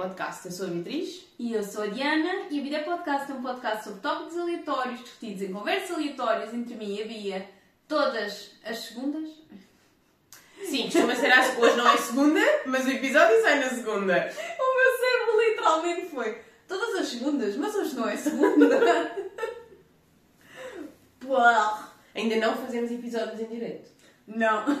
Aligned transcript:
Podcast. 0.00 0.46
Eu 0.46 0.52
sou 0.52 0.66
a 0.66 0.70
Beatriz. 0.70 1.26
E 1.38 1.52
eu 1.52 1.62
sou 1.62 1.82
a 1.82 1.86
Diana 1.88 2.46
e 2.50 2.58
o 2.58 2.62
Bidé 2.62 2.78
Podcast 2.78 3.30
é 3.30 3.34
um 3.34 3.42
podcast 3.42 3.84
sobre 3.84 4.00
tópicos 4.00 4.38
aleatórios 4.38 5.00
discutidos 5.00 5.42
em 5.42 5.52
conversas 5.52 5.90
aleatórias 5.90 6.54
entre 6.54 6.74
mim 6.74 6.96
e 6.96 7.02
a 7.02 7.06
Bia 7.06 7.46
todas 7.86 8.52
as 8.64 8.78
segundas. 8.78 9.28
Sim, 10.64 10.84
costuma 10.84 11.14
ser 11.14 11.30
às... 11.30 11.58
hoje 11.58 11.76
não 11.76 11.86
é 11.86 11.98
segunda, 11.98 12.40
mas 12.64 12.86
o 12.86 12.90
episódio 12.90 13.42
sai 13.42 13.60
na 13.60 13.68
segunda. 13.68 14.34
O 14.58 14.76
meu 14.76 14.98
cérebro 14.98 15.40
literalmente 15.50 16.06
foi 16.06 16.38
todas 16.66 16.94
as 16.94 17.08
segundas, 17.08 17.54
mas 17.56 17.74
hoje 17.74 17.94
não 17.94 18.08
é 18.08 18.16
segunda. 18.16 18.70
Pô, 21.20 21.36
Ainda 22.14 22.36
não 22.36 22.56
fazemos 22.56 22.90
episódios 22.90 23.38
em 23.38 23.46
direto. 23.46 23.90
não. 24.26 24.64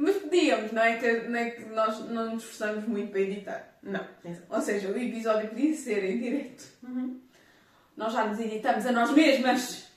Mas 0.00 0.16
podíamos, 0.16 0.72
não 0.72 0.82
é 0.82 0.96
que, 0.96 1.12
não 1.28 1.38
é 1.38 1.50
que 1.50 1.64
nós 1.66 1.98
não 2.08 2.32
nos 2.32 2.44
esforçamos 2.44 2.86
muito 2.86 3.10
para 3.10 3.20
editar. 3.20 3.78
Não. 3.82 4.02
Ou 4.48 4.60
seja, 4.62 4.88
o 4.88 4.96
episódio 4.96 5.50
podia 5.50 5.74
ser 5.74 6.02
em 6.04 6.18
direto. 6.18 6.64
Nós 7.94 8.10
já 8.14 8.26
nos 8.26 8.40
editamos 8.40 8.86
a 8.86 8.92
nós 8.92 9.10
mesmas. 9.10 9.90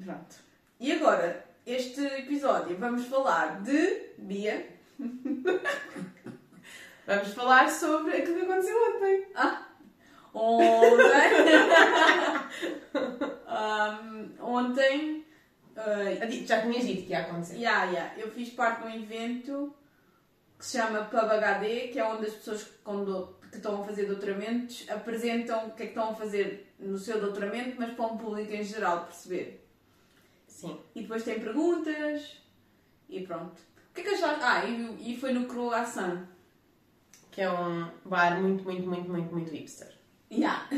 Pronto. 0.00 0.36
E 0.78 0.92
agora, 0.92 1.44
este 1.66 2.02
episódio 2.02 2.76
vamos 2.76 3.04
falar 3.06 3.60
de 3.62 4.12
Bia. 4.18 4.64
Vamos 7.04 7.34
falar 7.34 7.68
sobre 7.68 8.16
aquilo 8.16 8.36
que 8.36 8.42
aconteceu 8.42 8.76
ontem. 8.80 9.26
Ah, 9.34 9.66
ontem. 10.32 11.02
Ahm, 13.44 14.30
ontem. 14.40 15.21
Adi- 16.22 16.46
Já 16.46 16.62
tinhas 16.62 16.86
dito 16.86 17.02
que 17.04 17.10
ia 17.10 17.20
acontecer. 17.20 17.56
Yeah, 17.56 17.84
yeah. 17.90 18.14
Eu 18.18 18.30
fiz 18.30 18.50
parte 18.50 18.82
de 18.82 18.88
um 18.88 19.02
evento 19.02 19.74
que 20.58 20.66
se 20.66 20.78
chama 20.78 21.04
Pub 21.04 21.18
HD, 21.30 21.88
que 21.88 21.98
é 21.98 22.04
onde 22.04 22.26
as 22.26 22.34
pessoas 22.34 22.64
que 22.64 23.56
estão 23.56 23.80
a 23.80 23.84
fazer 23.84 24.06
doutoramentos 24.06 24.84
apresentam 24.88 25.66
o 25.68 25.70
que 25.72 25.82
é 25.82 25.86
que 25.86 25.92
estão 25.92 26.10
a 26.10 26.14
fazer 26.14 26.72
no 26.78 26.98
seu 26.98 27.20
doutoramento, 27.20 27.76
mas 27.78 27.92
para 27.94 28.06
um 28.06 28.16
público 28.16 28.52
em 28.52 28.62
geral 28.62 29.04
perceber. 29.06 29.66
Sim. 30.46 30.78
E 30.94 31.02
depois 31.02 31.24
tem 31.24 31.40
perguntas 31.40 32.38
e 33.08 33.20
pronto. 33.26 33.60
O 33.90 33.94
que 33.94 34.00
é 34.00 34.04
que 34.04 34.10
achaste? 34.10 34.40
Ah, 34.42 34.64
e, 34.64 35.12
e 35.12 35.16
foi 35.18 35.32
no 35.32 35.46
Croissant. 35.46 36.26
Que 37.30 37.40
é 37.42 37.50
um 37.50 37.90
bar 38.04 38.40
muito, 38.40 38.62
muito, 38.64 38.86
muito, 38.86 39.10
muito, 39.10 39.34
muito 39.34 39.50
hipster. 39.50 39.88
Yeah. 40.30 40.68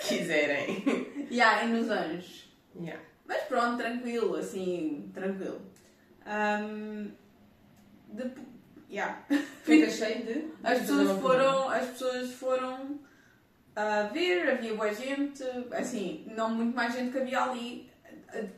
Se 0.00 0.08
quiserem. 0.18 0.82
yeah, 1.30 1.64
e 1.64 1.68
nos 1.68 1.88
Anjos. 1.90 2.48
Yeah. 2.74 3.00
Mas 3.30 3.42
pronto, 3.44 3.76
tranquilo, 3.76 4.34
assim, 4.34 5.08
tranquilo. 5.14 5.60
Um, 6.26 7.12
yeah. 8.90 9.22
Fica 9.62 9.88
cheio 9.88 10.24
de. 10.26 10.48
As 10.64 10.80
pessoas 10.80 11.20
foram, 11.20 11.68
as 11.70 11.86
pessoas 11.90 12.32
foram 12.32 12.98
a 13.76 14.02
ver, 14.12 14.50
havia 14.50 14.74
boa 14.74 14.92
gente, 14.92 15.44
assim, 15.70 16.26
não 16.34 16.50
muito 16.50 16.74
mais 16.74 16.92
gente 16.92 17.12
que 17.12 17.18
havia 17.18 17.40
ali, 17.44 17.88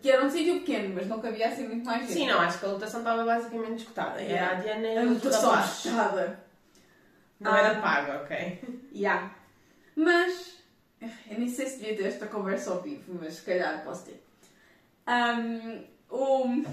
que 0.01 0.11
era 0.11 0.25
um 0.25 0.31
sítio 0.31 0.61
pequeno, 0.61 0.95
mas 0.95 1.07
não 1.07 1.21
cabia 1.21 1.49
assim 1.49 1.69
muito 1.69 1.85
mais 1.85 2.01
gente. 2.07 2.15
Sim, 2.15 2.29
não, 2.29 2.41
acho 2.41 2.59
que 2.59 2.65
a 2.65 2.69
lotação 2.69 3.01
estava 3.01 3.25
basicamente 3.27 3.83
esgotada. 3.83 4.23
Era 4.23 4.33
Yeah. 4.33 4.57
a 4.57 4.61
Diana 4.61 4.87
e 4.87 4.99
A 4.99 5.03
lotação 5.03 5.63
fechada. 5.63 6.41
Não 7.39 7.55
era 7.55 7.79
Ah. 7.79 7.83
paga, 7.83 8.23
ok? 8.23 8.63
Yeah. 8.95 9.35
Mas, 9.95 10.57
eu 11.01 11.39
nem 11.39 11.49
sei 11.49 11.67
se 11.67 11.79
devia 11.79 11.95
ter 11.95 12.07
esta 12.07 12.27
conversa 12.27 12.71
ao 12.71 12.81
vivo, 12.81 13.19
mas 13.21 13.35
se 13.35 13.43
calhar 13.43 13.85
posso 13.85 14.07
ter. 14.07 14.32
Um, 15.07 15.85
houve- 16.09 16.67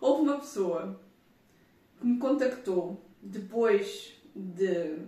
houve 0.00 0.22
uma 0.22 0.38
pessoa 0.38 1.00
que 2.00 2.06
me 2.06 2.18
contactou 2.18 3.00
depois 3.20 4.14
de. 4.34 4.98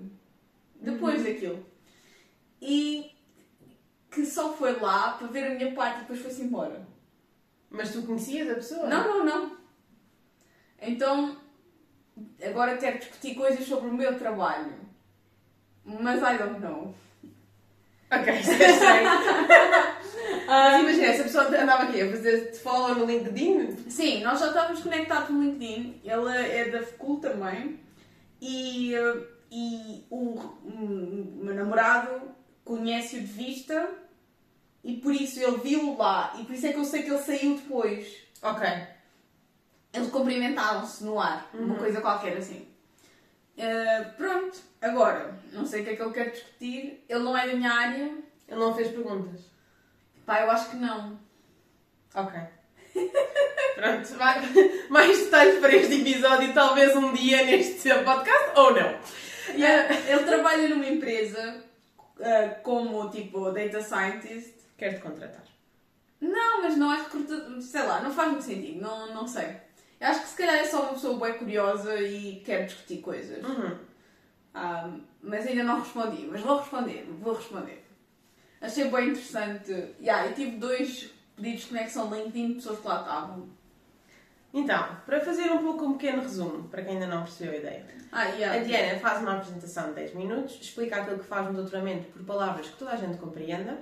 depois 0.81 1.23
daquilo. 1.25 1.65
E 2.61 3.11
que 4.11 4.25
só 4.25 4.53
foi 4.53 4.79
lá 4.79 5.13
para 5.13 5.27
ver 5.29 5.45
a 5.51 5.55
minha 5.55 5.75
parte 5.75 5.99
e 5.99 6.01
depois 6.03 6.21
foi-se 6.21 6.43
embora. 6.43 6.87
Mas 7.71 7.93
tu 7.93 8.03
conhecias 8.03 8.49
a 8.51 8.55
pessoa? 8.55 8.87
Não, 8.89 9.09
não, 9.09 9.25
não. 9.25 9.57
Então, 10.81 11.37
agora 12.43 12.77
quero 12.77 12.99
discutir 12.99 13.35
coisas 13.35 13.65
sobre 13.67 13.89
o 13.89 13.95
meu 13.95 14.17
trabalho. 14.19 14.73
Mas 15.85 16.21
I 16.23 16.39
don't 16.39 16.61
know. 16.61 16.95
Ok, 18.13 18.29
é 18.33 18.41
estranho. 18.41 19.94
Mas 20.47 20.81
imagina, 20.83 21.07
essa 21.07 21.23
pessoa 21.25 21.45
andava 21.45 21.85
aqui 21.85 22.01
a 22.03 22.11
fazer-te 22.11 22.59
follow 22.59 22.95
no 22.95 23.05
LinkedIn? 23.07 23.77
Sim, 23.91 24.23
nós 24.23 24.41
já 24.41 24.49
estávamos 24.49 24.81
conectados 24.83 25.31
no 25.31 25.43
LinkedIn. 25.43 26.01
Ele 26.05 26.37
é 26.37 26.71
da 26.71 26.83
FCUL 26.83 27.19
também. 27.21 27.81
E, 28.41 28.93
e 29.51 30.05
o, 30.11 30.39
meu 31.43 31.55
namorado 31.55 32.23
conhece-o 32.65 33.21
de 33.21 33.27
vista 33.27 33.89
e 34.83 34.97
por 34.97 35.15
isso 35.15 35.41
ele 35.41 35.59
viu 35.59 35.97
lá. 35.97 36.35
E 36.39 36.45
por 36.45 36.55
isso 36.55 36.67
é 36.67 36.73
que 36.73 36.79
eu 36.79 36.85
sei 36.85 37.03
que 37.03 37.11
ele 37.11 37.19
saiu 37.23 37.57
depois. 37.57 38.07
Ok. 38.43 38.67
Eles 39.93 40.11
cumprimentaram-se 40.11 41.05
no 41.05 41.19
ar, 41.21 41.49
uma 41.55 41.75
Uhum. 41.75 41.79
coisa 41.79 42.01
qualquer 42.01 42.37
assim. 42.37 42.67
Eh, 43.57 44.01
pronto, 44.17 44.59
agora, 44.83 45.39
não 45.53 45.65
sei 45.65 45.83
o 45.83 45.85
que 45.85 45.91
é 45.91 45.97
que 45.97 46.03
ele 46.03 46.13
quer 46.13 46.31
discutir. 46.33 47.05
Ele 47.09 47.23
não 47.23 47.39
é 47.39 47.47
da 47.47 47.55
minha 47.55 47.73
área. 47.73 48.05
Ele 48.49 48.61
não 48.61 48.75
fez 48.75 48.89
perguntas. 48.89 49.41
Pá, 50.27 50.41
eu 50.41 50.51
acho 50.51 50.71
que 50.71 50.77
não. 50.77 51.19
Ok. 52.15 52.41
Pronto, 53.75 54.15
vai- 54.17 54.41
mais 54.89 55.19
detalhes 55.19 55.59
para 55.59 55.75
este 55.75 56.01
episódio, 56.01 56.53
talvez 56.55 56.95
um 56.97 57.13
dia 57.13 57.45
neste 57.45 57.89
podcast, 58.05 58.51
ou 58.57 58.73
não. 58.73 58.99
Yeah, 59.55 59.95
ele 60.09 60.25
trabalha 60.25 60.69
numa 60.69 60.87
empresa 60.87 61.63
eh, 62.21 62.49
como 62.63 63.11
tipo 63.11 63.51
data 63.51 63.83
scientist. 63.83 64.55
Quero-te 64.79 65.01
contratar. 65.01 65.43
Não, 66.21 66.63
mas 66.63 66.77
não 66.77 66.93
é 66.93 66.97
recrutador, 67.03 67.61
sei 67.61 67.83
lá, 67.83 68.01
não 68.01 68.11
faz 68.13 68.31
muito 68.31 68.45
sentido, 68.45 68.81
não, 68.81 69.13
não 69.15 69.27
sei. 69.27 69.57
Eu 70.01 70.09
acho 70.09 70.23
que 70.23 70.29
se 70.29 70.37
calhar 70.37 70.55
é 70.57 70.65
só 70.65 70.83
uma 70.83 70.93
pessoa 70.95 71.19
bem 71.19 71.39
curiosa 71.39 71.95
e 72.01 72.41
quer 72.45 72.65
discutir 72.65 72.99
coisas. 72.99 73.45
Uhum. 73.45 73.77
Ah, 74.55 74.91
mas 75.23 75.47
ainda 75.47 75.65
não 75.65 75.81
respondi, 75.81 76.27
mas 76.31 76.41
vou 76.41 76.59
responder, 76.59 77.07
vou 77.21 77.35
responder. 77.35 77.84
Achei 78.65 78.91
bem 78.91 79.11
interessante. 79.11 79.71
Yeah, 80.01 80.27
eu 80.27 80.35
tive 80.35 80.57
dois 80.57 81.11
pedidos 81.37 81.63
de 81.65 81.69
conexão 81.69 82.15
LinkedIn 82.15 82.49
de 82.49 82.55
pessoas 82.55 82.79
que 82.81 82.89
lá 82.89 83.01
estavam. 83.01 83.49
Então, 84.55 84.97
para 85.05 85.21
fazer 85.21 85.51
um 85.53 85.63
pouco 85.63 85.85
um 85.85 85.99
pequeno 85.99 86.23
resumo, 86.23 86.67
para 86.69 86.83
quem 86.83 86.95
ainda 86.95 87.07
não 87.07 87.25
percebeu 87.25 87.53
a 87.53 87.57
ideia. 87.57 87.87
Ah, 88.11 88.25
yeah. 88.25 88.59
A 88.59 88.65
Diana 88.65 88.99
faz 89.01 89.21
uma 89.21 89.35
apresentação 89.35 89.89
de 89.89 89.97
10 89.97 90.15
minutos, 90.15 90.59
explica 90.63 90.97
aquilo 91.03 91.19
que 91.19 91.27
faz 91.27 91.47
no 91.49 91.53
doutoramento 91.53 92.11
por 92.11 92.25
palavras 92.25 92.69
que 92.69 92.77
toda 92.79 92.93
a 92.93 92.97
gente 92.97 93.19
compreenda. 93.19 93.79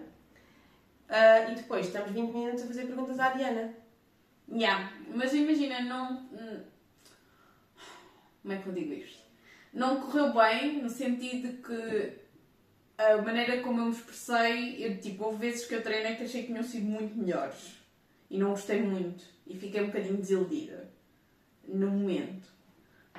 Ah, 1.08 1.50
e 1.50 1.54
depois 1.54 1.86
estamos 1.86 2.10
20 2.10 2.32
minutos 2.32 2.64
a 2.64 2.66
fazer 2.66 2.86
perguntas 2.86 3.20
à 3.20 3.30
Diana. 3.30 3.74
Yeah, 4.50 4.90
mas 5.14 5.32
imagina, 5.32 5.80
não. 5.82 6.26
hum, 6.32 6.60
Como 8.42 8.54
é 8.54 8.56
que 8.56 8.66
eu 8.66 8.72
digo 8.72 8.94
isto? 8.94 9.22
Não 9.72 10.00
correu 10.00 10.32
bem 10.32 10.82
no 10.82 10.90
sentido 10.90 11.48
de 11.48 11.58
que 11.58 12.21
a 13.10 13.22
maneira 13.22 13.60
como 13.62 13.80
eu 13.80 13.84
me 13.86 13.90
expressei, 13.92 14.84
eu, 14.86 14.98
tipo, 15.00 15.24
houve 15.24 15.38
vezes 15.48 15.66
que 15.66 15.74
eu 15.74 15.82
treinei 15.82 16.16
que 16.16 16.24
achei 16.24 16.42
que 16.42 16.48
tinham 16.48 16.62
sido 16.62 16.84
muito 16.86 17.16
melhores 17.16 17.76
e 18.30 18.38
não 18.38 18.50
gostei 18.50 18.80
muito 18.82 19.24
e 19.46 19.56
fiquei 19.56 19.82
um 19.82 19.86
bocadinho 19.86 20.16
desiludida 20.16 20.88
no 21.66 21.88
momento. 21.90 22.48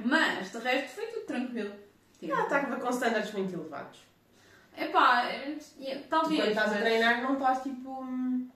Mas 0.03 0.51
de 0.51 0.57
resto 0.57 0.95
foi 0.95 1.07
tudo 1.07 1.25
tranquilo. 1.25 1.73
Tipo, 2.19 2.33
Ah, 2.35 2.43
está 2.43 2.65
com 2.65 2.89
standards 2.89 3.31
muito 3.33 3.53
elevados. 3.53 3.99
É, 4.75 4.85
é, 4.85 5.95
Tu, 5.97 6.07
talvez. 6.09 6.39
quando 6.41 6.49
estás 6.49 6.71
a 6.71 6.73
mas- 6.75 6.79
treinar, 6.83 7.21
não 7.21 7.33
estás 7.33 7.61
tipo. 7.61 8.01
hum, 8.01 8.49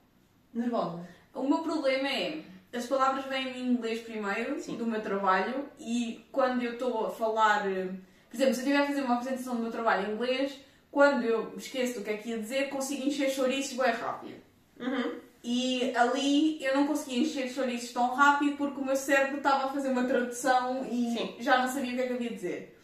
nervosa. 0.54 1.08
O 1.34 1.44
meu 1.48 1.60
problema 1.60 2.08
é, 2.10 2.42
as 2.74 2.88
palavras 2.88 3.26
vêm 3.26 3.60
em 3.60 3.68
inglês 3.74 4.02
primeiro, 4.02 4.60
Sim. 4.60 4.78
do 4.78 4.86
meu 4.86 5.02
trabalho, 5.02 5.66
e 5.80 6.26
quando 6.32 6.64
eu 6.64 6.74
estou 6.74 7.06
a 7.08 7.12
falar, 7.12 7.70
eh, 7.70 7.86
por 8.30 8.36
exemplo, 8.36 8.54
se 8.56 8.62
eu 8.62 8.66
estiver 8.66 8.78
a 8.78 8.88
fazer 8.88 9.02
uma 9.04 9.16
apresentação 9.16 9.56
do 9.56 9.62
meu 9.62 9.72
trabalho 9.72 10.10
em 10.10 10.14
inglês, 10.16 10.60
quando 10.92 11.24
eu 11.24 11.52
me 11.52 11.58
esqueço 11.58 12.00
do 12.00 12.04
que 12.04 12.10
é 12.10 12.18
que 12.18 12.30
ia 12.30 12.40
dizer, 12.40 12.70
consigo 12.70 13.08
encher 13.08 13.30
chouriços 13.30 13.78
bem 13.78 13.92
rápido. 13.92 14.42
Uhum. 14.80 15.20
E 15.44 15.96
ali 15.96 16.64
eu 16.64 16.76
não 16.76 16.88
conseguia 16.88 17.20
encher 17.20 17.50
chouriços 17.50 17.92
tão 17.92 18.14
rápido 18.14 18.58
porque 18.58 18.82
o 18.82 18.86
meu 18.86 18.96
cérebro 18.96 19.38
estava 19.38 19.66
a 19.66 19.74
fazer 19.74 19.90
uma 19.90 20.04
tradução 20.04 20.86
e 20.90 21.14
Sim. 21.18 21.36
já 21.40 21.60
não 21.60 21.68
sabia 21.68 21.94
o 21.94 21.96
que 21.96 22.02
é 22.02 22.08
que 22.08 22.14
havia 22.14 22.30
de 22.30 22.36
dizer. 22.36 22.78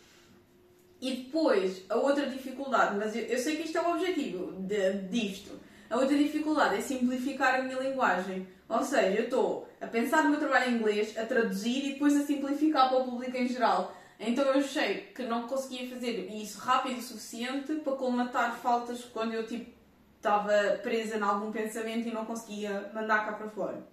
E 1.01 1.11
depois, 1.15 1.83
a 1.89 1.97
outra 1.97 2.27
dificuldade, 2.27 2.95
mas 2.97 3.15
eu, 3.15 3.23
eu 3.23 3.37
sei 3.37 3.57
que 3.57 3.63
isto 3.63 3.77
é 3.77 3.81
o 3.81 3.91
objetivo 3.91 4.53
de, 4.61 4.93
disto, 5.09 5.59
a 5.89 5.97
outra 5.97 6.17
dificuldade 6.17 6.75
é 6.75 6.81
simplificar 6.81 7.55
a 7.55 7.61
minha 7.61 7.77
linguagem. 7.77 8.47
Ou 8.69 8.83
seja, 8.83 9.19
eu 9.19 9.25
estou 9.25 9.67
a 9.81 9.85
pensar 9.85 10.23
no 10.23 10.29
meu 10.29 10.39
trabalho 10.39 10.71
em 10.71 10.75
inglês, 10.75 11.17
a 11.17 11.25
traduzir 11.25 11.85
e 11.85 11.93
depois 11.93 12.15
a 12.15 12.25
simplificar 12.25 12.89
para 12.89 12.99
o 12.99 13.03
público 13.03 13.35
em 13.35 13.47
geral. 13.47 13.95
Então 14.25 14.45
eu 14.45 14.59
achei 14.59 15.11
que 15.15 15.23
não 15.23 15.47
conseguia 15.47 15.89
fazer 15.89 16.29
isso 16.31 16.59
rápido 16.59 16.99
o 16.99 17.01
suficiente 17.01 17.75
para 17.75 17.93
colmatar 17.93 18.55
faltas 18.55 19.03
quando 19.05 19.33
eu 19.33 19.45
tipo 19.45 19.71
estava 20.17 20.79
presa 20.81 21.17
em 21.17 21.21
algum 21.21 21.51
pensamento 21.51 22.07
e 22.07 22.11
não 22.11 22.25
conseguia 22.25 22.89
mandar 22.93 23.25
cá 23.25 23.33
para 23.33 23.49
fora. 23.49 23.83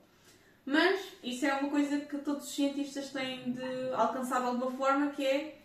Mas 0.65 1.01
isso 1.25 1.45
é 1.45 1.55
uma 1.55 1.69
coisa 1.69 1.99
que 1.99 2.19
todos 2.19 2.45
os 2.45 2.55
cientistas 2.55 3.11
têm 3.11 3.53
de 3.53 3.93
alcançar 3.93 4.41
de 4.41 4.47
alguma 4.47 4.71
forma, 4.71 5.11
que 5.11 5.27
é 5.27 5.59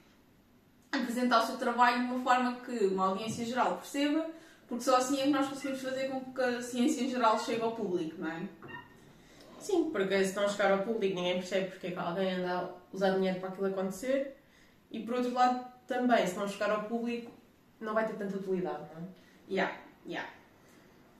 apresentar 0.91 1.43
o 1.43 1.45
seu 1.45 1.57
trabalho 1.57 2.07
de 2.07 2.13
uma 2.13 2.23
forma 2.23 2.55
que 2.61 2.85
uma 2.85 3.09
audiência 3.09 3.45
geral 3.45 3.77
perceba, 3.77 4.25
porque 4.67 4.83
só 4.83 4.95
assim 4.95 5.19
é 5.19 5.23
que 5.25 5.29
nós 5.29 5.47
conseguimos 5.47 5.81
fazer 5.81 6.09
com 6.09 6.33
que 6.33 6.41
a 6.41 6.61
ciência 6.61 7.01
em 7.01 7.09
geral 7.09 7.39
chegue 7.39 7.61
ao 7.61 7.73
público, 7.73 8.15
não 8.19 8.31
é? 8.31 8.47
Sim, 9.59 9.91
porque 9.91 10.23
se 10.23 10.35
não 10.35 10.49
chegar 10.49 10.71
ao 10.71 10.79
público 10.79 11.15
ninguém 11.15 11.35
percebe 11.35 11.69
porque 11.69 11.87
é 11.87 11.91
que 11.91 11.99
alguém 11.99 12.33
anda 12.35 12.59
a 12.59 12.69
usar 12.91 13.11
dinheiro 13.11 13.39
para 13.39 13.49
aquilo 13.49 13.67
acontecer 13.67 14.34
e 14.95 15.03
por 15.03 15.15
outro 15.15 15.33
lado 15.33 15.65
também, 15.87 16.25
se 16.25 16.35
não 16.35 16.47
chegar 16.47 16.71
ao 16.71 16.83
público 16.83 17.31
não 17.79 17.93
vai 17.93 18.05
ter 18.07 18.13
tanta 18.15 18.37
utilidade, 18.37 18.83
não 18.93 19.01
é? 19.01 19.05
Yeah, 19.49 19.73
yeah. 20.07 20.29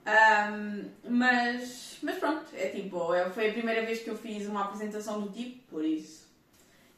Um, 0.06 0.84
mas, 1.08 1.98
mas 2.02 2.16
pronto, 2.16 2.44
é 2.54 2.68
tipo, 2.68 3.12
é- 3.12 3.28
foi 3.30 3.50
a 3.50 3.52
primeira 3.52 3.84
vez 3.84 4.00
que 4.00 4.08
eu 4.10 4.16
fiz 4.16 4.46
uma 4.46 4.64
apresentação 4.64 5.20
do 5.20 5.28
tipo, 5.30 5.62
por 5.68 5.84
isso. 5.84 6.26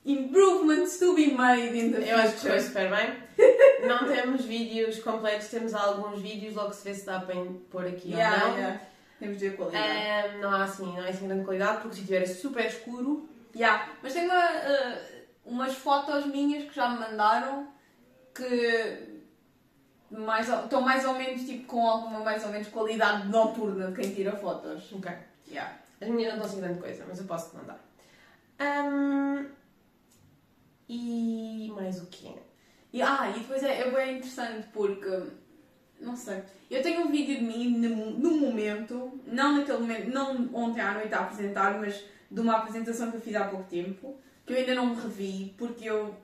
Improvements 0.04 0.98
to 0.98 1.14
be 1.14 1.32
made 1.32 1.76
in 1.78 1.92
the 1.92 2.10
Eu 2.10 2.16
acho 2.19 2.34
que 2.34 2.40
foi 2.40 2.50
future. 2.52 2.62
super 2.62 2.90
bem. 2.90 3.28
Não 3.88 4.06
temos 4.06 4.44
vídeos 4.44 4.98
completos, 5.00 5.48
temos 5.48 5.74
alguns 5.74 6.20
vídeos, 6.20 6.54
logo 6.54 6.72
se 6.72 6.84
vê 6.84 6.94
se 6.94 7.04
dá 7.06 7.20
para 7.20 7.34
pôr 7.70 7.86
aqui 7.86 8.12
Yeah, 8.12 8.44
ou 8.44 8.50
não. 8.50 8.56
yeah. 8.58 8.81
Temos 9.19 9.38
de 9.38 9.48
ver 9.48 9.54
a 9.54 9.56
qualidade. 9.56 9.88
Ahm, 10.36 10.40
não 10.40 10.50
há 10.50 10.64
assim, 10.64 10.86
não 10.86 11.04
é 11.04 11.08
assim 11.10 11.26
grande 11.26 11.44
qualidade, 11.44 11.81
porque 11.82 11.94
se 11.96 12.00
estiver 12.02 12.26
super 12.26 12.66
escuro, 12.66 13.28
Yeah. 13.56 13.88
Mas 14.02 14.12
tenho 14.12 14.28
uh, 14.28 14.98
umas 15.48 15.74
fotos 15.74 16.26
minhas 16.26 16.64
que 16.64 16.74
já 16.74 16.88
me 16.90 17.00
mandaram 17.00 17.68
que 18.34 19.22
mais, 20.10 20.48
estão 20.48 20.80
mais 20.80 21.04
ou 21.04 21.14
menos 21.14 21.44
tipo, 21.44 21.66
com 21.66 21.86
alguma 21.86 22.20
mais 22.20 22.44
ou 22.44 22.50
menos 22.50 22.68
qualidade 22.68 23.28
noturna 23.28 23.90
de 23.90 24.00
quem 24.00 24.14
tira 24.14 24.36
fotos. 24.36 24.92
ok. 24.92 25.10
Yeah. 25.48 25.76
As 26.00 26.08
minhas 26.08 26.34
não 26.34 26.36
estão 26.36 26.46
assim 26.46 26.60
grande 26.60 26.80
coisa, 26.80 27.04
mas 27.08 27.18
eu 27.18 27.24
posso 27.24 27.50
te 27.50 27.56
mandar. 27.56 27.80
Ahm, 28.58 29.46
e 30.88 31.72
mais 31.74 32.00
o 32.00 32.06
quê? 32.06 32.34
E, 32.92 33.02
ah, 33.02 33.32
e 33.34 33.40
depois 33.40 33.62
é, 33.62 33.80
é 33.80 33.90
bem 33.90 34.16
interessante 34.18 34.68
porque, 34.72 35.10
não 36.00 36.16
sei, 36.16 36.42
eu 36.70 36.82
tenho 36.82 37.06
um 37.06 37.10
vídeo 37.10 37.38
de 37.38 37.44
mim 37.44 37.78
no, 37.78 38.10
no 38.10 38.30
momento, 38.38 39.20
não 39.26 39.58
naquele 39.58 39.78
momento, 39.78 40.10
não 40.10 40.54
ontem 40.54 40.80
à 40.80 40.94
noite 40.94 41.14
a 41.14 41.20
apresentar, 41.20 41.78
mas 41.78 42.04
de 42.30 42.40
uma 42.40 42.58
apresentação 42.58 43.10
que 43.10 43.16
eu 43.16 43.20
fiz 43.20 43.34
há 43.34 43.44
pouco 43.48 43.68
tempo, 43.68 44.16
que 44.48 44.54
eu 44.54 44.58
ainda 44.58 44.74
não 44.74 44.86
me 44.94 45.00
revi, 45.00 45.54
porque 45.58 45.84
eu 45.88 46.14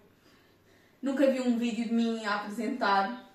nunca 1.02 1.30
vi 1.30 1.40
um 1.40 1.58
vídeo 1.58 1.84
de 1.84 1.94
mim 1.94 2.24
a 2.24 2.36
apresentar. 2.36 3.30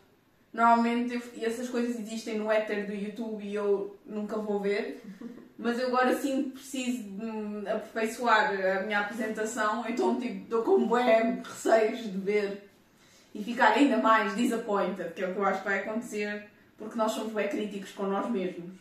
Normalmente 0.52 1.14
eu- 1.14 1.46
essas 1.48 1.70
coisas 1.70 2.00
existem 2.00 2.40
no 2.40 2.52
éter 2.52 2.88
do 2.88 2.94
YouTube 2.94 3.44
e 3.46 3.54
eu 3.54 3.96
nunca 4.06 4.38
vou 4.38 4.60
ver. 4.60 5.02
Mas 5.58 5.78
eu 5.78 5.88
agora 5.88 6.16
sim 6.18 6.50
preciso 6.50 7.04
de 7.04 7.70
aperfeiçoar 7.70 8.52
a 8.78 8.82
minha 8.84 9.02
apresentação, 9.02 9.86
então 9.88 10.20
tipo, 10.20 10.44
estou 10.44 10.64
com 10.64 10.88
bué 10.88 11.42
receios 11.44 12.04
de 12.04 12.18
ver 12.18 12.70
e 13.36 13.44
ficar 13.44 13.74
ainda 13.74 13.98
mais 13.98 14.36
disappointed, 14.36 15.14
que 15.14 15.22
é 15.24 15.28
o 15.28 15.34
que 15.34 15.40
eu 15.40 15.46
acho 15.46 15.60
que 15.62 15.68
vai 15.70 15.80
acontecer, 15.82 16.48
porque 16.78 16.98
nós 16.98 17.12
somos 17.12 17.34
bem 17.34 17.48
críticos 17.48 17.92
com 17.92 18.08
nós 18.08 18.28
mesmos. 18.32 18.72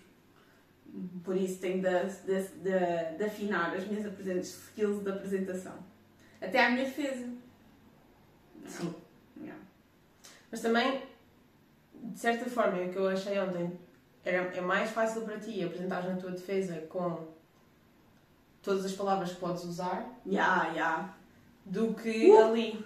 Por 1.24 1.36
isso 1.36 1.58
tenho 1.60 1.82
de, 1.82 2.04
de, 2.24 2.48
de- 2.62 3.18
de 3.18 3.24
afinar 3.24 3.74
as 3.74 3.86
minhas 3.86 4.06
skills 4.46 5.02
de 5.02 5.10
apresentação. 5.10 5.74
Até 6.40 6.64
à 6.64 6.70
minha 6.70 6.84
defesa. 6.84 7.28
Sim. 8.66 8.94
Yeah. 9.40 9.60
Mas 10.50 10.60
também, 10.60 11.02
de 11.94 12.18
certa 12.18 12.48
forma, 12.48 12.82
o 12.82 12.90
que 12.90 12.96
eu 12.96 13.08
achei 13.08 13.38
ontem 13.38 13.78
era, 14.24 14.38
é 14.56 14.60
mais 14.60 14.90
fácil 14.90 15.22
para 15.22 15.38
ti 15.40 15.62
apresentar 15.64 16.02
na 16.04 16.16
tua 16.16 16.30
defesa 16.30 16.82
com 16.88 17.26
todas 18.62 18.84
as 18.84 18.92
palavras 18.92 19.32
que 19.32 19.40
podes 19.40 19.64
usar 19.64 20.06
Yeah, 20.26 20.68
yeah. 20.72 21.14
do 21.64 21.94
que 21.94 22.30
Uh! 22.30 22.44
ali. 22.44 22.84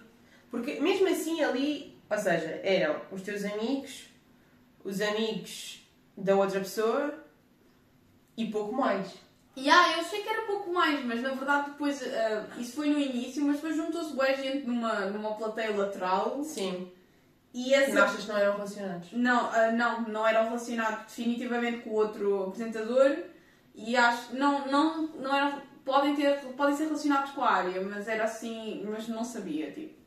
Porque 0.50 0.78
mesmo 0.80 1.08
assim 1.08 1.42
ali, 1.42 1.96
ou 2.08 2.18
seja, 2.18 2.60
eram 2.62 3.00
os 3.10 3.22
teus 3.22 3.44
amigos, 3.44 4.08
os 4.84 5.00
amigos 5.00 5.80
da 6.16 6.36
outra 6.36 6.60
pessoa 6.60 7.24
e 8.36 8.50
pouco 8.50 8.72
mais. 8.74 9.14
Yeah, 9.56 9.94
eu 9.94 10.00
achei 10.00 10.22
que 10.22 10.28
era 10.28 10.42
pouco 10.46 10.72
mais, 10.72 11.04
mas 11.04 11.20
na 11.20 11.30
verdade 11.30 11.72
depois, 11.72 12.02
ah, 12.02 12.46
isso 12.58 12.76
foi 12.76 12.88
no 12.88 12.98
início, 12.98 13.44
mas 13.44 13.56
depois 13.56 13.76
juntou-se 13.76 14.14
boa 14.14 14.32
gente 14.34 14.66
numa, 14.66 15.06
numa 15.06 15.34
plateia 15.34 15.76
lateral 15.76 16.42
Sim. 16.42 16.90
e 17.52 17.74
essa... 17.74 17.94
não 17.94 18.02
achas 18.04 18.22
que 18.22 18.28
não 18.28 18.38
eram 18.38 18.52
relacionados? 18.54 19.12
Não, 19.12 19.50
ah, 19.50 19.70
não, 19.72 20.02
não 20.02 20.26
era 20.26 20.42
relacionado 20.44 21.06
definitivamente 21.06 21.82
com 21.82 21.90
o 21.90 21.94
outro 21.94 22.44
apresentador 22.44 23.14
e 23.74 23.94
acho 23.94 24.34
não 24.34 24.66
não 24.70 25.06
não 25.08 25.36
era 25.36 25.62
podem 25.84 26.14
ter 26.14 26.38
podem 26.56 26.74
ser 26.74 26.84
relacionados 26.84 27.32
com 27.32 27.42
a 27.42 27.50
área, 27.50 27.80
mas 27.82 28.08
era 28.08 28.24
assim, 28.24 28.82
mas 28.88 29.06
não 29.08 29.22
sabia, 29.24 29.70
tipo. 29.70 30.00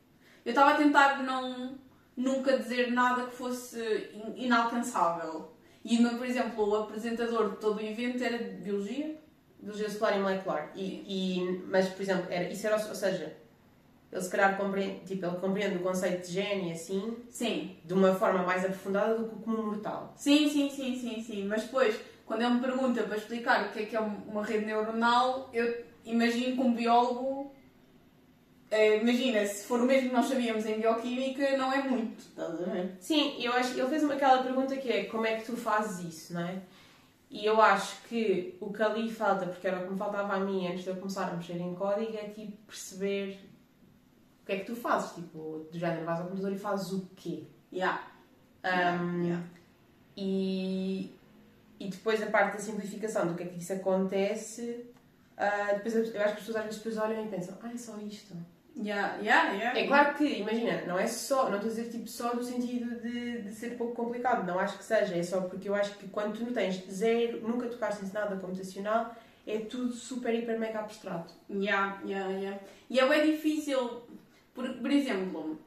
Eu 0.44 0.50
estava 0.50 0.72
a 0.72 0.76
tentar 0.76 1.22
não 1.22 1.78
nunca 2.16 2.56
dizer 2.58 2.90
nada 2.92 3.26
que 3.26 3.34
fosse 3.36 3.78
in- 4.12 4.44
inalcançável. 4.46 5.52
E, 5.84 5.98
por 6.04 6.26
exemplo, 6.26 6.68
o 6.68 6.74
apresentador 6.76 7.50
de 7.50 7.56
todo 7.58 7.78
o 7.78 7.80
evento 7.80 8.22
era 8.24 8.38
de 8.38 8.50
biologia. 8.62 9.20
Biologia 9.66 9.90
celular 9.90 10.16
e 10.16 10.20
molecular. 10.20 10.70
E, 10.76 10.84
e- 11.40 11.62
mas, 11.68 11.88
por 11.88 12.02
exemplo, 12.02 12.26
era, 12.30 12.48
isso 12.48 12.66
era, 12.66 12.76
ou 12.76 12.94
seja, 12.94 13.36
ele 14.12 14.22
se 14.22 14.30
calhar 14.30 14.56
compreende, 14.56 15.00
tipo, 15.04 15.26
ele 15.26 15.36
compreende 15.38 15.76
o 15.76 15.80
conceito 15.80 16.26
de 16.26 16.32
gene 16.32 16.72
assim, 16.72 17.16
Sim, 17.28 17.76
de 17.84 17.92
uma 17.92 18.14
forma 18.14 18.42
mais 18.44 18.64
aprofundada 18.64 19.16
do 19.18 19.28
que 19.28 19.34
o 19.34 19.38
comum 19.38 19.66
mortal. 19.66 20.14
Sim, 20.16 20.48
sim, 20.48 20.70
sim, 20.70 20.96
sim, 20.96 21.20
sim. 21.22 21.44
Mas 21.46 21.62
depois, 21.64 21.96
quando 22.24 22.42
ele 22.42 22.54
me 22.54 22.60
pergunta 22.60 23.02
para 23.02 23.16
explicar 23.16 23.66
o 23.66 23.72
que 23.72 23.80
é 23.80 23.86
que 23.86 23.96
é 23.96 24.00
uma 24.00 24.44
rede 24.44 24.64
neuronal, 24.66 25.50
eu 25.52 25.84
imagino 26.04 26.54
que 26.54 26.60
um 26.62 26.72
biólogo. 26.74 27.52
eh, 28.70 28.98
imagina, 28.98 29.44
se 29.46 29.64
for 29.64 29.80
o 29.80 29.84
mesmo 29.84 30.08
que 30.10 30.14
nós 30.14 30.26
sabíamos 30.26 30.66
em 30.66 30.80
bioquímica, 30.80 31.56
não 31.56 31.72
é 31.72 31.82
muito. 31.82 32.18
Estás 32.20 32.60
a 32.62 32.64
ver? 32.64 32.96
Sim, 33.00 33.36
eu 33.42 33.52
acho 33.52 33.74
que 33.74 33.80
ele 33.80 33.88
fez-me 33.88 34.12
aquela 34.12 34.42
pergunta 34.42 34.76
que 34.76 34.88
é 34.88 35.04
como 35.04 35.26
é 35.26 35.36
que 35.36 35.44
tu 35.46 35.56
fazes 35.56 36.04
isso, 36.14 36.34
não 36.34 36.40
é? 36.42 36.60
E 37.28 37.44
eu 37.44 37.60
acho 37.60 38.02
que 38.02 38.56
o 38.60 38.72
que 38.72 38.82
ali 38.82 39.10
falta, 39.10 39.46
porque 39.46 39.66
era 39.66 39.80
o 39.80 39.84
que 39.84 39.92
me 39.92 39.98
faltava 39.98 40.34
a 40.34 40.40
mim 40.40 40.68
antes 40.68 40.84
de 40.84 40.90
eu 40.90 40.96
começar 40.96 41.28
a 41.28 41.34
mexer 41.34 41.56
em 41.56 41.74
código, 41.74 42.16
é 42.16 42.28
tipo 42.28 42.56
perceber 42.66 43.38
o 44.42 44.46
que 44.46 44.52
é 44.52 44.58
que 44.60 44.64
tu 44.64 44.76
fazes. 44.76 45.14
Tipo, 45.14 45.66
do 45.70 45.78
género, 45.78 46.04
vais 46.04 46.20
ao 46.20 46.26
computador 46.26 46.52
e 46.52 46.58
fazes 46.58 46.92
o 46.92 47.08
quê? 47.16 47.44
Yeah. 47.72 48.02
Um, 48.64 49.24
Yeah. 49.24 49.46
E, 50.16 51.14
e 51.78 51.88
depois 51.88 52.22
a 52.22 52.26
parte 52.26 52.54
da 52.54 52.58
simplificação 52.58 53.26
do 53.26 53.34
que 53.34 53.42
é 53.42 53.46
que 53.46 53.58
isso 53.58 53.72
acontece, 53.72 54.86
ah, 55.36 55.74
depois 55.74 55.94
eu, 55.94 56.04
eu 56.04 56.22
acho 56.22 56.34
que 56.34 56.40
as 56.40 56.46
pessoas 56.46 56.56
às 56.56 56.64
vezes 56.64 56.78
depois 56.78 56.96
olham 56.96 57.24
e 57.24 57.28
pensam, 57.28 57.58
ah, 57.62 57.72
é 57.72 57.76
só 57.76 57.98
isto. 57.98 58.34
Yeah, 58.78 59.16
yeah, 59.22 59.52
yeah. 59.52 59.78
É 59.78 59.86
claro 59.86 60.14
que, 60.14 60.24
imagina, 60.24 60.82
não 60.86 60.98
é 60.98 61.06
só, 61.06 61.48
não 61.48 61.56
estou 61.56 61.70
a 61.70 61.74
dizer 61.74 61.90
tipo 61.90 62.06
só 62.06 62.34
no 62.34 62.42
sentido 62.42 63.00
de, 63.00 63.40
de 63.42 63.52
ser 63.52 63.70
pouco 63.78 63.94
complicado, 63.94 64.46
não 64.46 64.58
acho 64.58 64.76
que 64.76 64.84
seja, 64.84 65.16
é 65.16 65.22
só 65.22 65.40
porque 65.40 65.68
eu 65.68 65.74
acho 65.74 65.94
que 65.96 66.06
quando 66.08 66.36
tu 66.36 66.44
não 66.44 66.52
tens 66.52 66.84
zero, 66.90 67.40
nunca 67.40 67.68
tocaste 67.68 68.04
em 68.04 68.12
nada 68.12 68.36
computacional, 68.36 69.16
é 69.46 69.60
tudo 69.60 69.92
super, 69.92 70.34
hiper, 70.34 70.58
mega 70.58 70.80
abstrato. 70.80 71.32
Yeah, 71.48 71.98
yeah, 72.04 72.30
yeah. 72.32 72.60
E 72.90 73.00
é 73.00 73.08
bem 73.08 73.32
difícil, 73.32 74.02
por, 74.52 74.68
por 74.74 74.90
exemplo, 74.90 75.58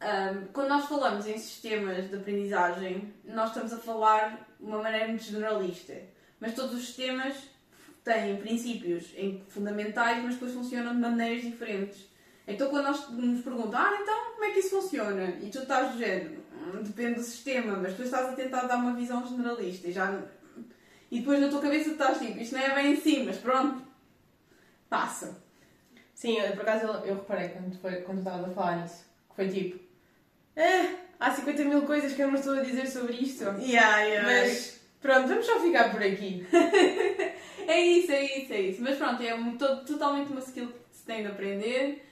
ahm, 0.00 0.46
quando 0.52 0.70
nós 0.70 0.86
falamos 0.86 1.26
em 1.28 1.38
sistemas 1.38 2.08
de 2.08 2.16
aprendizagem, 2.16 3.14
nós 3.24 3.50
estamos 3.50 3.72
a 3.72 3.76
falar 3.76 4.48
de 4.58 4.66
uma 4.66 4.82
maneira 4.82 5.06
muito 5.06 5.22
generalista. 5.22 5.94
Mas 6.40 6.54
todos 6.54 6.74
os 6.74 6.86
sistemas 6.86 7.36
têm 8.02 8.38
princípios 8.38 9.14
fundamentais, 9.48 10.24
mas 10.24 10.34
depois 10.34 10.52
funcionam 10.52 10.94
de 10.94 11.00
maneiras 11.00 11.42
diferentes. 11.42 12.09
Então 12.52 12.68
quando 12.70 12.84
nós 12.86 13.08
nos 13.10 13.42
perguntam, 13.42 13.80
ah, 13.80 13.98
então 14.02 14.32
como 14.32 14.44
é 14.44 14.50
que 14.52 14.58
isso 14.60 14.70
funciona? 14.80 15.24
E 15.42 15.50
tu 15.50 15.58
estás 15.60 15.92
do 15.92 15.98
género, 15.98 16.36
"Hum, 16.52 16.82
depende 16.82 17.14
do 17.14 17.22
sistema, 17.22 17.76
mas 17.76 17.90
depois 17.92 18.08
estás 18.08 18.28
a 18.30 18.32
tentar 18.32 18.62
dar 18.62 18.76
uma 18.76 18.94
visão 18.94 19.26
generalista 19.26 19.88
e 19.88 19.92
já... 19.92 20.20
E 21.10 21.18
depois 21.20 21.40
na 21.40 21.48
tua 21.48 21.60
cabeça 21.60 21.86
tu 21.90 21.92
estás 21.92 22.18
tipo, 22.18 22.38
isto 22.38 22.54
não 22.54 22.62
é 22.62 22.74
bem 22.74 22.94
assim, 22.94 23.24
mas 23.24 23.36
pronto, 23.38 23.82
passa. 24.88 25.42
Sim, 26.14 26.38
eu, 26.38 26.52
por 26.52 26.60
acaso 26.62 26.84
eu, 26.86 26.92
eu 27.06 27.14
reparei 27.16 27.48
quando, 27.48 27.78
foi, 27.80 27.96
quando 28.02 28.18
estavas 28.18 28.50
a 28.50 28.54
falar 28.54 28.76
nisso, 28.82 29.04
que 29.30 29.36
foi 29.36 29.48
tipo, 29.48 29.80
ah, 30.56 30.94
há 31.18 31.30
50 31.30 31.64
mil 31.64 31.82
coisas 31.82 32.12
que 32.12 32.22
eu 32.22 32.28
não 32.28 32.34
estou 32.34 32.54
a 32.54 32.60
dizer 32.62 32.86
sobre 32.86 33.14
isto, 33.14 33.42
Yeah, 33.60 34.00
yeah. 34.02 34.28
mas 34.28 34.80
pronto, 35.00 35.28
vamos 35.28 35.46
só 35.46 35.58
ficar 35.60 35.90
por 35.90 36.02
aqui. 36.02 36.46
É 37.66 37.78
isso, 37.80 38.10
é 38.10 38.24
isso, 38.24 38.52
é 38.52 38.60
isso. 38.62 38.82
Mas 38.82 38.96
pronto, 38.96 39.22
é 39.22 39.32
um- 39.32 39.56
to- 39.56 39.84
totalmente 39.84 40.32
uma 40.32 40.40
skill 40.40 40.66
que 40.68 40.96
se 40.96 41.04
tem 41.04 41.22
de 41.22 41.28
aprender. 41.28 42.04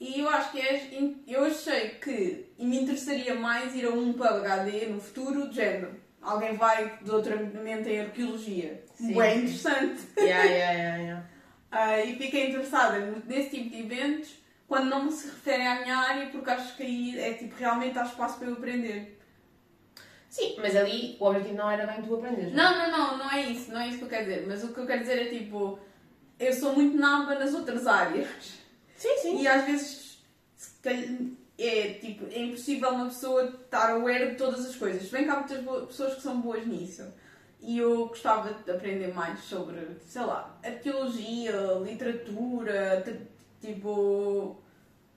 E 0.00 0.20
eu 0.20 0.28
acho 0.28 0.52
que 0.52 0.60
é. 0.60 0.90
Eu 1.26 1.44
achei 1.44 1.90
que 1.90 2.46
me 2.58 2.80
interessaria 2.80 3.34
mais 3.34 3.74
ir 3.74 3.86
a 3.86 3.90
um 3.90 4.12
pub 4.12 4.26
HD 4.26 4.86
no 4.86 5.00
futuro, 5.00 5.48
de 5.48 5.56
género. 5.56 5.94
Alguém 6.20 6.56
vai 6.56 6.98
de 6.98 7.04
doutoramento 7.04 7.88
em 7.88 8.00
arqueologia. 8.00 8.82
Sim. 8.94 9.20
É 9.20 9.36
interessante. 9.36 10.00
Yeah, 10.18 10.44
yeah, 10.44 10.72
yeah, 10.72 10.96
yeah. 10.96 11.26
Ah, 11.76 12.00
e 12.00 12.16
fiquei 12.16 12.50
interessada 12.50 13.00
nesse 13.26 13.50
tipo 13.50 13.70
de 13.70 13.80
eventos 13.80 14.30
quando 14.68 14.88
não 14.88 15.10
se 15.10 15.26
referem 15.26 15.66
à 15.66 15.80
minha 15.80 15.96
área, 15.96 16.26
porque 16.26 16.48
acho 16.48 16.76
que 16.76 16.84
aí 16.84 17.18
é 17.18 17.34
tipo, 17.34 17.56
realmente 17.56 17.98
há 17.98 18.04
espaço 18.04 18.38
para 18.38 18.46
eu 18.46 18.54
aprender. 18.54 19.18
Sim, 20.28 20.56
mas 20.58 20.74
ali 20.76 21.16
o 21.18 21.26
objetivo 21.26 21.56
não 21.56 21.70
era 21.70 21.86
bem 21.86 22.02
tu 22.02 22.14
aprenderes. 22.14 22.52
Não, 22.52 22.78
não, 22.78 22.90
não, 22.90 23.18
não 23.18 23.30
é 23.32 23.42
isso, 23.42 23.72
não 23.72 23.80
é 23.80 23.88
isso 23.88 23.98
que 23.98 24.04
eu 24.04 24.08
quero 24.08 24.24
dizer. 24.24 24.44
Mas 24.46 24.64
o 24.64 24.72
que 24.72 24.78
eu 24.78 24.86
quero 24.86 25.00
dizer 25.00 25.22
é 25.22 25.24
tipo. 25.26 25.78
eu 26.38 26.52
sou 26.52 26.74
muito 26.74 26.96
namba 26.96 27.36
nas 27.36 27.54
outras 27.54 27.86
áreas. 27.86 28.63
Sim, 28.96 29.16
sim. 29.18 29.42
E 29.42 29.48
às 29.48 29.64
vezes 29.64 30.04
é, 31.58 31.94
tipo, 31.94 32.26
é 32.30 32.40
impossível 32.40 32.90
uma 32.90 33.06
pessoa 33.06 33.44
estar 33.44 33.90
aware 33.90 34.30
de 34.30 34.36
todas 34.36 34.66
as 34.66 34.76
coisas. 34.76 35.08
Que 35.08 35.16
há 35.16 35.36
muitas 35.36 35.86
pessoas 35.86 36.14
que 36.14 36.22
são 36.22 36.40
boas 36.40 36.66
nisso. 36.66 37.04
E 37.60 37.78
eu 37.78 38.08
gostava 38.08 38.52
de 38.52 38.70
aprender 38.70 39.14
mais 39.14 39.40
sobre, 39.40 39.80
sei 40.06 40.22
lá, 40.22 40.58
arqueologia, 40.62 41.54
literatura, 41.82 43.02
tipo. 43.60 44.60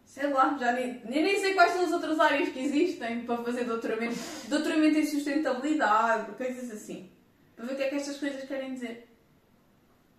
Sei 0.05 0.31
lá, 0.31 0.57
já 0.57 0.71
nem, 0.71 1.01
nem 1.03 1.37
sei 1.39 1.53
quais 1.53 1.73
são 1.73 1.83
as 1.83 1.91
outras 1.91 2.17
áreas 2.17 2.47
que 2.49 2.59
existem 2.59 3.25
para 3.25 3.43
fazer 3.43 3.65
doutoramento. 3.65 4.17
Doutoramento 4.47 4.97
em 4.97 5.05
sustentabilidade, 5.05 6.31
coisas 6.31 6.71
assim. 6.71 7.11
Para 7.55 7.65
ver 7.65 7.73
o 7.73 7.75
que 7.75 7.83
é 7.83 7.89
que 7.89 7.95
estas 7.95 8.17
coisas 8.17 8.45
querem 8.45 8.73
dizer. 8.73 9.09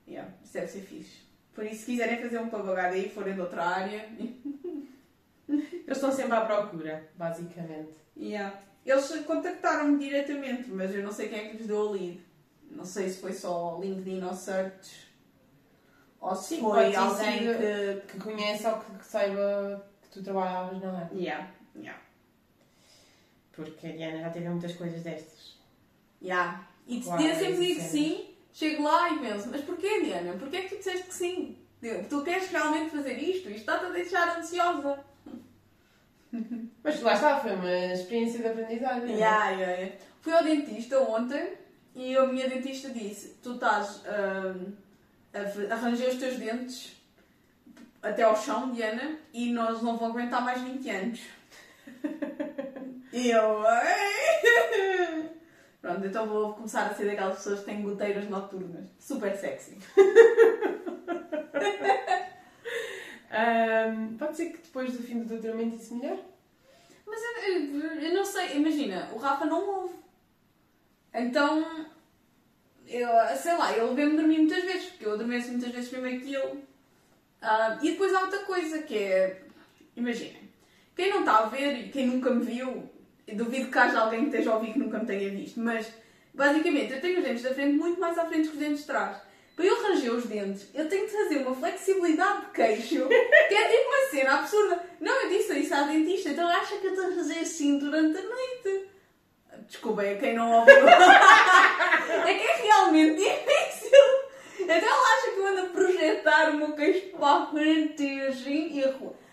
Yeah, 0.07 0.31
isso 0.45 0.53
deve 0.53 0.67
ser 0.67 0.81
fixe. 0.81 1.28
Por 1.59 1.67
isso, 1.67 1.81
se 1.81 1.87
quiserem 1.87 2.23
fazer 2.23 2.39
um 2.39 2.49
papagaio 2.49 2.95
aí, 2.95 3.11
forem 3.11 3.35
de 3.35 3.41
outra 3.41 3.65
área. 3.65 4.09
Eles 5.49 5.89
estão 5.89 6.13
sempre 6.13 6.37
à 6.37 6.43
procura, 6.43 7.11
basicamente. 7.17 7.95
Yeah. 8.17 8.63
Eles 8.87 9.09
contactaram-me 9.27 9.99
diretamente, 9.99 10.71
mas 10.71 10.95
eu 10.95 11.03
não 11.03 11.11
sei 11.11 11.29
quem 11.29 11.39
é 11.41 11.49
que 11.49 11.57
lhes 11.57 11.67
deu 11.67 11.89
a 11.89 11.91
lead. 11.91 12.21
Não 12.71 12.85
sei 12.85 13.09
se 13.11 13.21
foi 13.21 13.33
só 13.33 13.77
LinkedIn 13.83 14.23
ou 14.23 14.33
Search. 14.35 15.09
Ou 16.21 16.33
se 16.37 16.55
Sim, 16.55 16.61
foi 16.61 16.95
alguém 16.95 17.39
que. 17.41 18.03
Que 18.07 18.19
conhece 18.21 18.65
ou 18.65 18.79
que, 18.79 18.93
que 18.97 19.05
saiba 19.05 19.85
que 20.01 20.11
tu 20.11 20.23
trabalhavas 20.23 20.81
na 20.81 20.93
área. 20.93 21.11
Yeah, 21.13 21.51
yeah, 21.75 22.01
Porque 23.51 23.85
a 23.85 23.91
Diana 23.91 24.21
já 24.21 24.31
teve 24.31 24.49
muitas 24.49 24.77
coisas 24.77 25.03
destas. 25.03 25.59
yeah. 26.23 26.69
E 26.87 27.01
Claro, 27.01 27.21
sempre 27.21 27.57
digo 27.57 27.81
que 27.81 27.81
sim, 27.81 28.38
chego 28.53 28.83
lá 28.83 29.11
e 29.11 29.19
penso, 29.19 29.49
mas 29.51 29.61
porquê, 29.63 30.03
Diana? 30.03 30.33
Porquê 30.39 30.57
é 30.59 30.63
que 30.63 30.69
tu 30.71 30.79
disseste 30.79 31.07
que 31.07 31.15
sim? 31.15 31.57
Tu 32.09 32.23
queres 32.23 32.51
realmente 32.51 32.91
fazer 32.91 33.15
isto? 33.15 33.49
Isto 33.49 33.61
está-te 33.61 33.87
a 33.87 33.91
deixar 33.91 34.39
ansiosa. 34.39 34.99
Mas 36.83 37.01
lá 37.01 37.15
está, 37.15 37.41
foi 37.41 37.53
uma 37.53 37.75
experiência 37.93 38.41
de 38.41 38.49
aprendizagem. 38.49 39.13
é? 39.13 39.17
Yeah, 39.17 39.51
yeah, 39.51 39.73
yeah. 39.75 39.97
Fui 40.21 40.33
ao 40.33 40.43
dentista 40.43 41.01
ontem 41.01 41.55
e 41.95 42.17
a 42.17 42.27
minha 42.27 42.49
dentista 42.49 42.91
disse: 42.91 43.39
Tu 43.43 43.55
estás 43.55 44.03
hum, 44.05 44.73
a 45.33 45.75
arranjar 45.75 46.09
os 46.09 46.17
teus 46.17 46.37
dentes 46.37 46.97
até 48.03 48.23
ao 48.23 48.37
chão, 48.37 48.73
Diana, 48.73 49.19
e 49.33 49.53
nós 49.53 49.83
não 49.83 49.97
vamos 49.97 50.17
aguentar 50.17 50.43
mais 50.43 50.61
20 50.61 50.91
anos. 50.91 51.21
e 53.13 53.31
eu. 53.31 53.63
Pronto, 55.81 56.05
então 56.07 56.27
vou 56.27 56.55
começar 56.55 56.87
a 56.87 56.95
ser 56.95 57.07
daquelas 57.07 57.37
pessoas 57.37 57.61
que 57.61 57.67
têm 57.67 57.83
goteiras 57.83 58.29
noturnas. 58.29 58.89
Super 58.99 59.37
sexy. 59.37 59.79
Ahm, 63.31 64.17
pode 64.19 64.37
ser 64.37 64.47
que 64.51 64.59
depois 64.59 64.93
do 64.93 65.03
fim 65.03 65.19
do 65.21 65.27
doutoramento 65.29 65.77
isso 65.77 65.95
melhor? 65.95 66.19
Mas 67.07 67.21
eu, 67.23 67.55
eu- 67.81 68.01
eu 68.01 68.15
não 68.15 68.25
sei, 68.25 68.57
imagina, 68.57 69.09
o 69.13 69.19
Rafa 69.19 69.45
não 69.45 69.83
ouve. 69.83 69.95
Então, 71.15 71.87
eu, 72.87 73.09
sei 73.37 73.57
lá, 73.57 73.77
ele 73.77 73.95
vê-me 73.95 74.17
dormir 74.17 74.39
muitas 74.39 74.65
vezes, 74.65 74.87
porque 74.91 75.07
eu 75.07 75.13
adormeço 75.13 75.51
muitas 75.51 75.71
vezes 75.73 75.91
primeiro 75.91 76.21
que 76.25 76.35
ele. 76.35 76.65
Ah, 77.41 77.79
e 77.83 77.91
depois 77.93 78.13
há 78.15 78.23
outra 78.23 78.41
coisa 78.41 78.83
que 78.83 78.97
é, 78.97 79.43
imaginem, 79.97 80.51
quem 80.97 81.11
não 81.11 81.21
está 81.21 81.39
a 81.39 81.47
ver 81.47 81.75
e 81.87 81.89
quem 81.91 82.07
nunca 82.07 82.31
me 82.31 82.45
viu, 82.45 82.89
duvido 83.35 83.71
que 83.71 83.79
haja 83.79 84.01
alguém 84.01 84.21
que 84.21 84.27
esteja 84.27 84.51
a 84.51 84.55
ouvir 84.57 84.73
que 84.73 84.79
nunca 84.79 84.99
me 84.99 85.07
tenha 85.07 85.31
visto, 85.31 85.61
mas 85.61 85.87
basicamente 86.35 86.93
eu 86.93 87.01
tenho 87.01 87.19
os 87.19 87.25
dentes 87.25 87.43
da 87.43 87.55
frente 87.55 87.73
muito 87.77 88.01
mais 88.01 88.17
à 88.19 88.25
frente 88.27 88.49
que 88.49 88.55
os 88.55 88.61
dentes 88.61 88.81
de 88.81 88.87
trás. 88.87 89.17
Para 89.57 89.65
eu 89.67 89.83
ranger 89.83 90.13
os 90.15 90.25
dentes, 90.27 90.69
eu 90.73 90.89
tenho 90.89 91.07
de 91.07 91.13
fazer 91.13 91.39
uma 91.39 91.55
flexibilidade 91.55 92.47
de 92.47 92.53
queixo, 92.53 93.09
que 93.09 93.55
é 93.55 93.69
tipo 93.69 93.89
uma 93.89 94.09
cena 94.11 94.39
absurda. 94.39 94.83
Não, 95.01 95.23
eu 95.23 95.29
disse 95.31 95.59
isso 95.59 95.75
à 95.75 95.83
dentista, 95.83 96.29
então 96.31 96.47
acha 96.49 96.77
que 96.77 96.87
eu 96.87 96.91
estou 96.93 97.09
a 97.11 97.15
fazer 97.15 97.39
assim 97.41 97.79
durante 97.79 98.19
a 98.19 98.23
noite. 98.23 98.89
Desculpem, 99.67 100.13
a 100.13 100.17
quem 100.19 100.35
não 100.35 100.61
ouviu. 100.61 100.89
é 100.89 102.35
que 102.35 102.47
é 102.47 102.57
realmente 102.63 103.17
difícil. 103.17 103.99
Então 104.61 104.75
ela 104.77 105.15
acha 105.17 105.31
que 105.33 105.39
eu 105.41 105.47
ando 105.47 105.61
a 105.63 105.67
projetar 105.71 106.51
o 106.51 106.55
meu 106.57 106.73
queixo 106.75 107.07
para 107.17 107.27
a 107.43 107.47
frente 107.47 108.03
e 108.03 108.21
assim 108.27 108.71
e 108.79 108.85
arru- 108.85 109.17
e 109.17 109.28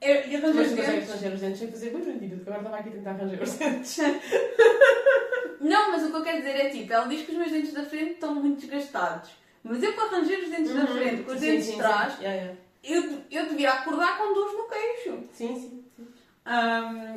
e 0.00 0.36
arranjo 0.36 0.54
Mas 0.54 0.66
os 0.66 0.72
tu 0.72 0.76
consegues 0.76 0.86
dentes. 0.86 1.10
arranjar 1.10 1.32
os 1.34 1.40
dentes 1.40 1.58
sem 1.58 1.70
fazer 1.70 1.90
barulho, 1.90 2.40
agora 2.46 2.58
estava 2.58 2.76
aqui 2.78 2.88
a 2.88 2.92
tentar 2.92 3.10
arranjar 3.10 3.42
os 3.42 3.52
dentes. 3.54 3.96
Não, 5.60 5.90
mas 5.90 6.02
o 6.04 6.10
que 6.10 6.16
eu 6.16 6.22
quero 6.22 6.38
dizer 6.38 6.50
é 6.56 6.68
tipo, 6.70 6.92
ela 6.92 7.08
diz 7.08 7.22
que 7.26 7.32
os 7.32 7.38
meus 7.38 7.50
dentes 7.50 7.72
da 7.72 7.82
frente 7.84 8.12
estão 8.12 8.34
muito 8.34 8.60
desgastados. 8.60 9.30
Mas 9.64 9.82
eu 9.82 9.92
para 9.92 10.04
arranjar 10.04 10.38
os 10.38 10.48
dentes 10.50 10.72
da 10.74 10.86
frente 10.86 11.22
com 11.24 11.32
os 11.32 11.40
Sim, 11.40 11.46
dentes 11.46 11.64
sim, 11.64 11.70
de 11.72 11.76
sim. 11.76 11.82
trás, 11.82 12.18
Yeah, 12.20 12.40
yeah. 12.40 12.58
eu, 12.84 13.22
eu 13.30 13.48
devia 13.48 13.70
acordar 13.72 14.18
com 14.18 14.32
dores 14.34 14.52
no 14.56 14.68
queixo. 14.68 15.18
Sim, 15.32 15.54
sim. 15.56 15.84
sim. 15.96 16.08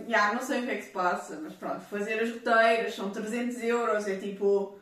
Yeah, 0.07 0.33
não 0.33 0.41
sei 0.41 0.61
o 0.61 0.63
que 0.65 0.71
é 0.71 0.75
que 0.77 0.81
se 0.83 0.89
passa, 0.89 1.39
mas 1.41 1.53
pronto, 1.53 1.81
fazer 1.81 2.19
as 2.19 2.31
goteiras 2.31 2.93
são 2.95 3.11
300 3.11 3.63
euros, 3.63 4.07
é 4.07 4.15
tipo 4.17 4.77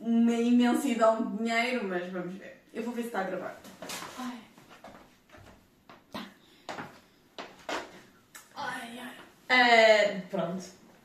uma 0.00 0.32
imensidão 0.32 1.22
de 1.22 1.36
dinheiro, 1.44 1.84
mas 1.86 2.10
vamos 2.10 2.34
ver. 2.34 2.62
Eu 2.72 2.82
vou 2.82 2.92
ver 2.94 3.02
se 3.02 3.08
está 3.08 3.20
a 3.20 3.24
gravar. 3.24 3.60
Ai. 4.18 4.38
Ah, 9.48 10.20
pronto. 10.30 10.62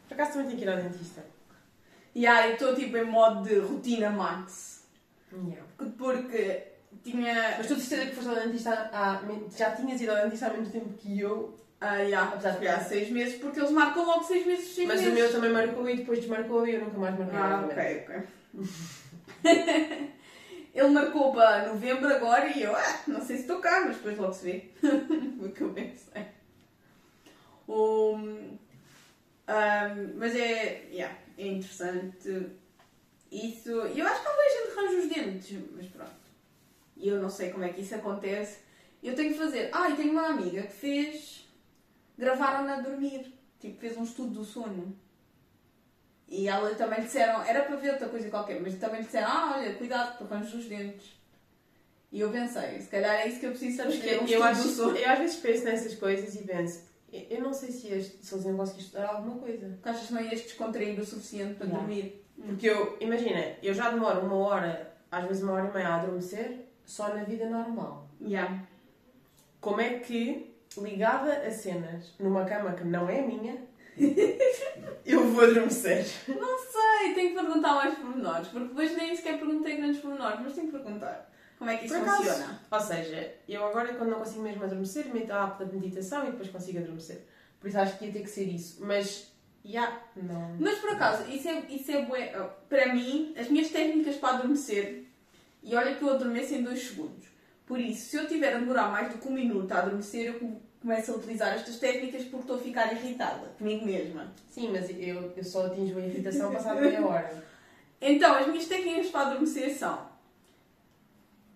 Por 0.07 0.13
acaso 0.15 0.31
também 0.33 0.47
tenho 0.47 0.57
que 0.59 0.65
ir 0.65 0.69
ao 0.69 0.77
dentista. 0.77 1.23
Yeah, 2.15 2.47
eu 2.47 2.53
estou 2.53 2.75
tipo 2.75 2.97
em 2.97 3.05
modo 3.05 3.43
de 3.47 3.59
rotina 3.59 4.09
max. 4.09 4.83
Yeah. 5.31 5.63
Porque 5.97 6.63
tinha. 7.03 7.55
Mas 7.57 7.67
tu 7.67 7.75
de 7.75 7.81
certeza 7.81 8.09
que 8.09 8.15
foste 8.17 8.29
ao 8.29 8.35
dentista 8.45 8.89
há, 8.91 9.21
já 9.55 9.71
tinhas 9.71 10.01
ido 10.01 10.11
ao 10.11 10.23
dentista 10.23 10.47
há 10.47 10.49
menos 10.51 10.69
tempo 10.69 10.89
que 10.97 11.19
eu. 11.19 11.57
Ah, 11.79 11.95
yeah, 11.97 12.29
Apesar 12.33 12.59
de- 12.59 12.67
há 12.67 12.79
seis 12.79 13.09
meses, 13.09 13.39
porque 13.39 13.59
eles 13.59 13.71
marcam 13.71 14.05
logo 14.05 14.23
seis 14.23 14.45
meses, 14.45 14.75
seis 14.75 14.87
Mas 14.87 15.01
meses. 15.01 15.13
o 15.13 15.15
meu 15.19 15.31
também 15.31 15.51
marcou 15.51 15.89
e 15.89 15.95
depois 15.97 16.19
desmarcou 16.19 16.67
e 16.67 16.75
eu 16.75 16.81
nunca 16.81 16.97
mais 16.97 17.17
marquei. 17.17 17.39
Ah, 17.39 17.65
ok, 17.65 18.05
ok. 18.53 19.41
Ele 20.73 20.87
marcou 20.89 21.33
para 21.33 21.67
novembro 21.67 22.07
agora 22.13 22.47
e 22.47 22.63
eu, 22.63 22.73
ah, 22.75 22.99
não 23.07 23.19
sei 23.19 23.35
se 23.37 23.41
estou 23.43 23.59
cá, 23.59 23.83
mas 23.85 23.97
depois 23.97 24.17
logo 24.17 24.33
se 24.33 24.43
vê. 24.45 24.69
Foi 25.39 25.49
o 25.49 25.51
que 25.51 25.61
eu 25.61 25.73
pensei. 25.73 26.25
Ahm, 29.47 30.13
mas 30.15 30.35
é, 30.35 30.87
yeah, 30.91 31.17
é 31.37 31.47
interessante 31.47 32.51
isso. 33.31 33.69
Eu 33.69 34.05
acho 34.07 34.21
que 34.21 34.29
muita 34.29 34.49
gente 34.49 34.77
arranja 34.77 34.97
os 34.97 35.09
dentes, 35.09 35.59
mas 35.75 35.85
pronto. 35.87 36.11
E 36.97 37.07
eu 37.07 37.21
não 37.21 37.29
sei 37.29 37.49
como 37.49 37.63
é 37.63 37.69
que 37.69 37.81
isso 37.81 37.95
acontece. 37.95 38.59
Eu 39.01 39.15
tenho 39.15 39.31
que 39.31 39.39
fazer. 39.39 39.69
Ah, 39.73 39.89
e 39.89 39.95
tenho 39.95 40.11
uma 40.11 40.27
amiga 40.27 40.63
que 40.63 40.73
fez. 40.73 41.47
Gravaram-na 42.17 42.77
a 42.77 42.81
dormir. 42.81 43.33
Tipo, 43.59 43.79
fez 43.79 43.97
um 43.97 44.03
estudo 44.03 44.31
do 44.31 44.45
sono. 44.45 44.95
E 46.27 46.47
ela 46.47 46.73
também 46.75 47.01
disseram, 47.01 47.43
era 47.43 47.63
para 47.63 47.75
ver 47.75 47.91
outra 47.91 48.07
coisa 48.07 48.29
qualquer, 48.29 48.61
mas 48.61 48.75
também 48.75 49.01
disseram, 49.01 49.27
ah, 49.27 49.55
olha, 49.57 49.75
cuidado, 49.75 50.17
tu 50.17 50.23
arranjas 50.23 50.53
os 50.53 50.65
dentes. 50.65 51.11
E 52.09 52.21
eu 52.21 52.31
pensei, 52.31 52.79
se 52.79 52.87
calhar 52.87 53.15
é 53.15 53.27
isso 53.27 53.39
que 53.39 53.47
eu 53.47 53.51
preciso 53.51 53.77
saber. 53.77 53.97
Porque 53.97 54.17
um 54.17 54.27
eu, 54.27 54.43
acho, 54.43 54.81
eu 54.81 55.09
às 55.09 55.19
vezes 55.19 55.35
penso 55.37 55.65
nessas 55.65 55.95
coisas 55.95 56.33
e 56.35 56.43
penso, 56.43 56.83
eu 57.11 57.41
não 57.41 57.53
sei 57.53 57.71
se, 57.71 57.87
este, 57.87 58.25
se 58.25 58.33
eles 58.33 58.45
iam 58.45 58.57
conseguir 58.57 58.81
estudar 58.81 59.05
alguma 59.07 59.37
coisa. 59.39 59.67
Porque 59.67 59.89
achas 59.89 60.07
que 60.07 60.13
não 60.13 60.21
ias 60.21 60.41
descontrair 60.41 60.99
o 60.99 61.05
suficiente 61.05 61.55
para 61.55 61.67
Yeah. 61.67 61.85
dormir? 61.85 62.25
Porque 62.45 62.69
eu, 62.69 62.97
imagina, 62.99 63.55
eu 63.61 63.73
já 63.73 63.89
demoro 63.91 64.21
uma 64.21 64.35
hora, 64.37 64.93
às 65.11 65.25
vezes 65.25 65.43
uma 65.43 65.53
hora 65.53 65.67
e 65.69 65.73
meia 65.73 65.87
a 65.89 65.95
adormecer, 66.01 66.67
só 66.85 67.09
na 67.13 67.23
vida 67.23 67.47
normal. 67.49 68.07
Yeah. 68.19 68.63
Como 69.59 69.79
é 69.81 69.99
que, 69.99 70.55
ligada 70.77 71.33
a 71.45 71.51
cenas 71.51 72.13
numa 72.19 72.45
cama 72.45 72.73
que 72.73 72.83
não 72.83 73.07
é 73.09 73.21
minha, 73.21 73.57
eu 75.05 75.27
vou 75.31 75.43
adormecer? 75.43 76.05
Não 76.27 76.57
sei, 76.59 77.13
tenho 77.13 77.29
que 77.29 77.35
perguntar 77.35 77.75
mais 77.75 77.93
pormenores, 77.95 78.47
porque 78.47 78.67
depois 78.69 78.95
nem 78.97 79.15
sequer 79.15 79.37
perguntei 79.37 79.77
grandes 79.77 80.01
pormenores, 80.01 80.39
mas 80.41 80.53
tenho 80.55 80.67
que 80.71 80.77
perguntar. 80.79 81.30
Como 81.61 81.69
é 81.69 81.77
que 81.77 81.85
isso 81.85 81.93
Por 81.93 82.01
acaso, 82.01 82.23
funciona? 82.23 82.59
Ou 82.71 82.79
seja, 82.79 83.35
eu 83.47 83.63
agora 83.63 83.93
quando 83.93 84.09
não 84.09 84.17
consigo 84.17 84.41
mesmo 84.41 84.63
adormecer, 84.63 85.13
meto 85.13 85.29
a 85.31 85.43
app 85.45 85.63
da 85.63 85.71
meditação 85.71 86.23
e 86.27 86.31
depois 86.31 86.49
consigo 86.49 86.79
adormecer. 86.79 87.21
Por 87.59 87.67
isso 87.67 87.77
acho 87.77 87.99
que 87.99 88.05
ia 88.05 88.11
ter 88.11 88.21
que 88.23 88.29
ser 88.31 88.45
isso. 88.45 88.83
Mas, 88.83 89.27
já, 89.63 90.01
não. 90.15 90.55
Mas 90.59 90.79
por 90.79 90.89
acaso, 90.89 91.29
isso 91.29 91.47
é, 91.47 91.59
isso 91.69 91.91
é 91.91 92.03
bué. 92.03 92.33
Para 92.67 92.91
mim, 92.95 93.35
as 93.37 93.47
minhas 93.47 93.69
técnicas 93.69 94.15
para 94.15 94.37
adormecer, 94.39 95.03
e 95.61 95.75
olha 95.75 95.93
que 95.93 96.01
eu 96.01 96.09
adormeço 96.09 96.55
em 96.55 96.63
2 96.63 96.81
segundos. 96.81 97.27
Por 97.67 97.79
isso, 97.79 98.09
se 98.09 98.17
eu 98.17 98.27
tiver 98.27 98.55
a 98.55 98.57
demorar 98.57 98.89
mais 98.89 99.11
do 99.13 99.19
que 99.19 99.27
um 99.27 99.31
minuto 99.33 99.71
a 99.71 99.77
adormecer, 99.83 100.25
eu 100.33 100.39
come- 100.39 100.59
começo 100.81 101.11
a 101.11 101.15
utilizar 101.15 101.53
estas 101.53 101.77
técnicas 101.77 102.23
porque 102.23 102.37
estou 102.41 102.55
a 102.55 102.59
ficar 102.59 102.91
irritada 102.91 103.49
comigo 103.59 103.85
mesma. 103.85 104.33
Sim, 104.49 104.71
mas 104.71 104.89
eu, 104.89 105.31
eu 105.37 105.43
só 105.43 105.67
atinjo 105.67 105.95
a 105.99 106.01
irritação 106.01 106.51
passada 106.51 106.81
meia 106.81 107.05
hora. 107.05 107.43
Então, 108.03 108.33
as 108.33 108.47
minhas 108.47 108.65
técnicas 108.65 109.11
para 109.11 109.27
adormecer 109.27 109.75
são. 109.77 110.09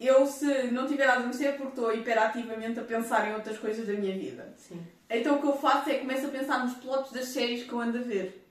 Eu, 0.06 0.26
se 0.26 0.46
não 0.72 0.88
tiver 0.88 1.08
a 1.08 1.14
adormecer, 1.14 1.54
porque 1.54 1.70
estou 1.70 1.94
hiperativamente 1.94 2.80
a 2.80 2.84
pensar 2.84 3.30
em 3.30 3.34
outras 3.34 3.58
coisas 3.58 3.88
da 3.88 3.94
minha 3.94 4.18
vida. 4.18 4.54
Sim. 4.58 4.82
Então 5.10 5.36
o 5.36 5.42
que 5.42 5.48
eu 5.48 5.58
faço 5.58 5.90
é 5.90 5.96
começo 5.96 6.26
a 6.26 6.30
pensar 6.30 6.64
nos 6.64 6.76
plotos 6.76 7.12
das 7.12 7.26
séries 7.26 7.64
que 7.64 7.72
eu 7.72 7.80
ando 7.80 7.98
a 7.98 8.02
ver. 8.02 8.46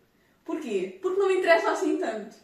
Porquê? 0.45 0.99
Porque 1.01 1.21
não 1.21 1.29
me 1.29 1.39
interessa 1.39 1.71
assim 1.71 1.97
tanto. 1.99 2.37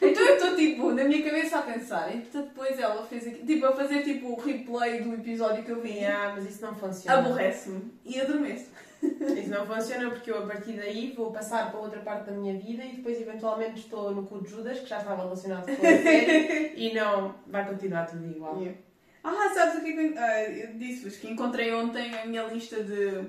Então 0.00 0.24
eu 0.24 0.34
estou 0.34 0.56
tipo, 0.56 0.92
na 0.92 1.04
minha 1.04 1.22
cabeça 1.22 1.58
a 1.58 1.62
pensar, 1.62 2.14
e 2.14 2.20
depois 2.20 2.78
ela 2.78 3.04
fez 3.06 3.26
aqui, 3.26 3.44
tipo, 3.44 3.66
a 3.66 3.72
fazer 3.72 4.02
tipo 4.02 4.28
o 4.28 4.40
replay 4.40 5.02
do 5.02 5.14
episódio 5.14 5.62
que 5.62 5.70
eu 5.70 5.80
vi. 5.80 5.98
Yeah, 5.98 6.34
mas 6.34 6.48
isso 6.48 6.62
não 6.62 6.74
funciona. 6.74 7.18
Aborrece-me 7.18 7.92
e 8.04 8.20
adormeço. 8.20 8.66
Isso 9.02 9.50
não 9.50 9.66
funciona 9.66 10.10
porque 10.10 10.30
eu 10.30 10.42
a 10.42 10.46
partir 10.46 10.72
daí 10.72 11.12
vou 11.16 11.32
passar 11.32 11.70
para 11.70 11.80
outra 11.80 12.00
parte 12.00 12.30
da 12.30 12.32
minha 12.32 12.58
vida 12.58 12.84
e 12.84 12.96
depois 12.96 13.20
eventualmente 13.20 13.80
estou 13.80 14.14
no 14.14 14.26
cu 14.26 14.42
de 14.42 14.50
Judas, 14.50 14.78
que 14.80 14.86
já 14.86 14.98
estava 14.98 15.22
relacionado 15.22 15.66
com 15.66 15.82
série, 15.82 16.72
e 16.76 16.94
não 16.94 17.34
vai 17.46 17.66
continuar 17.66 18.06
tudo 18.06 18.26
igual. 18.26 18.58
Yeah. 18.58 18.78
Ah, 19.22 19.52
sabes 19.54 19.76
o 19.76 19.84
que 19.84 19.90
é 19.90 20.06
eu, 20.06 20.18
ah, 20.18 20.42
eu 20.42 20.78
disse-vos? 20.78 21.16
Que 21.16 21.28
encontrei 21.28 21.72
ontem 21.72 22.14
a 22.14 22.26
minha 22.26 22.44
lista 22.44 22.82
de 22.82 23.24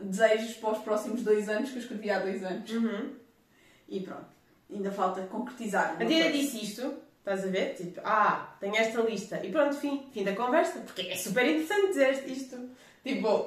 desejos 0.00 0.54
para 0.56 0.72
os 0.72 0.78
próximos 0.78 1.22
dois 1.22 1.48
anos 1.48 1.70
que 1.70 1.76
eu 1.76 1.82
escrevi 1.82 2.10
há 2.10 2.18
dois 2.20 2.42
anos. 2.44 2.70
Uhum. 2.70 3.10
E 3.88 4.00
pronto, 4.00 4.26
ainda 4.70 4.90
falta 4.90 5.22
concretizar. 5.22 5.94
A 5.94 6.04
coisa. 6.04 6.30
disse 6.30 6.62
isto, 6.62 6.94
estás 7.18 7.44
a 7.44 7.48
ver? 7.48 7.74
Tipo, 7.74 8.00
ah, 8.04 8.56
tenho 8.60 8.76
esta 8.76 9.00
lista. 9.02 9.44
E 9.44 9.50
pronto, 9.50 9.74
fim, 9.76 10.08
fim 10.12 10.24
da 10.24 10.34
conversa, 10.34 10.80
porque 10.80 11.02
é 11.02 11.16
super 11.16 11.44
interessante 11.46 11.88
dizer 11.88 12.28
isto. 12.28 12.70
Tipo, 13.08 13.46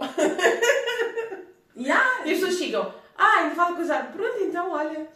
Yeah. 1.75 2.25
e 2.25 2.31
as 2.31 2.39
pessoas 2.39 2.57
chegam, 2.57 2.93
ah, 3.15 3.41
ainda 3.41 3.55
fala 3.55 3.75
com 3.75 3.81
o 3.83 3.85
Zara. 3.85 4.05
Pronto, 4.05 4.39
então 4.43 4.71
olha. 4.71 5.07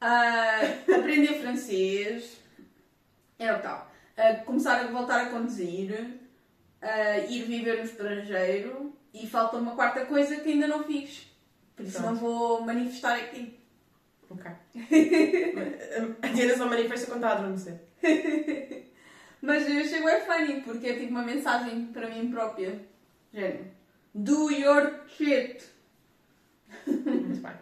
Ah, 0.00 0.60
aprender 0.96 1.34
francês 1.40 2.40
é 3.38 3.52
o 3.52 3.58
tal. 3.60 3.92
Ah, 4.16 4.34
começar 4.46 4.80
a 4.80 4.86
voltar 4.86 5.20
a 5.20 5.26
conduzir, 5.26 6.18
ah, 6.80 7.18
ir 7.18 7.42
viver 7.44 7.78
no 7.78 7.84
estrangeiro 7.84 8.96
e 9.12 9.26
falta 9.26 9.58
uma 9.58 9.74
quarta 9.74 10.06
coisa 10.06 10.36
que 10.36 10.52
ainda 10.52 10.66
não 10.66 10.84
fiz. 10.84 11.30
Por 11.76 11.84
isso 11.84 11.98
Pronto. 11.98 12.14
não 12.14 12.16
vou 12.18 12.60
manifestar 12.62 13.16
aqui. 13.16 13.58
Ok. 14.30 14.50
a 16.22 16.28
Tina 16.28 16.56
só 16.56 16.66
manifesta 16.66 17.06
quando 17.06 17.24
está 17.24 17.28
a 17.28 17.32
adormecer. 17.38 17.78
Mas 19.42 19.68
eu 19.68 19.80
achei 19.80 20.02
bem 20.02 20.20
funny 20.20 20.62
porque 20.62 20.86
é 20.86 20.94
tipo 20.94 21.10
uma 21.10 21.22
mensagem 21.22 21.86
para 21.92 22.08
mim 22.08 22.30
própria. 22.30 22.80
Género. 23.32 23.81
Do 24.14 24.50
your 24.50 25.00
shit. 25.08 25.62
Muito 26.86 27.40
bem. 27.40 27.52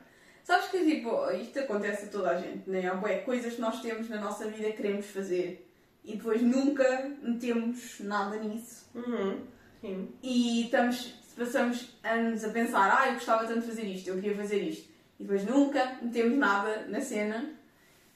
Sabes 0.42 0.68
que 0.68 0.84
tipo, 0.84 1.30
isto 1.30 1.60
acontece 1.60 2.06
a 2.06 2.08
toda 2.08 2.30
a 2.30 2.36
gente, 2.36 2.68
né? 2.68 2.88
Há 2.88 2.94
bué 2.94 3.18
coisas 3.18 3.54
que 3.54 3.60
nós 3.60 3.80
temos 3.80 4.08
na 4.08 4.20
nossa 4.20 4.48
vida 4.48 4.70
que 4.70 4.78
queremos 4.78 5.06
fazer 5.06 5.70
e 6.04 6.16
depois 6.16 6.42
nunca 6.42 7.10
metemos 7.22 8.00
nada 8.00 8.36
nisso. 8.36 8.90
Uhum. 8.94 9.46
Sim. 9.80 10.08
E 10.22 10.64
estamos, 10.64 11.14
passamos 11.36 11.96
anos 12.02 12.44
a 12.44 12.50
pensar, 12.50 12.98
ah, 12.98 13.08
eu 13.08 13.14
gostava 13.14 13.46
tanto 13.46 13.60
de 13.60 13.66
fazer 13.66 13.84
isto, 13.84 14.08
eu 14.08 14.16
queria 14.16 14.36
fazer 14.36 14.58
isto. 14.62 14.90
E 15.18 15.22
depois 15.22 15.44
nunca 15.44 15.98
metemos 16.02 16.36
nada 16.36 16.86
na 16.88 17.00
cena. 17.00 17.54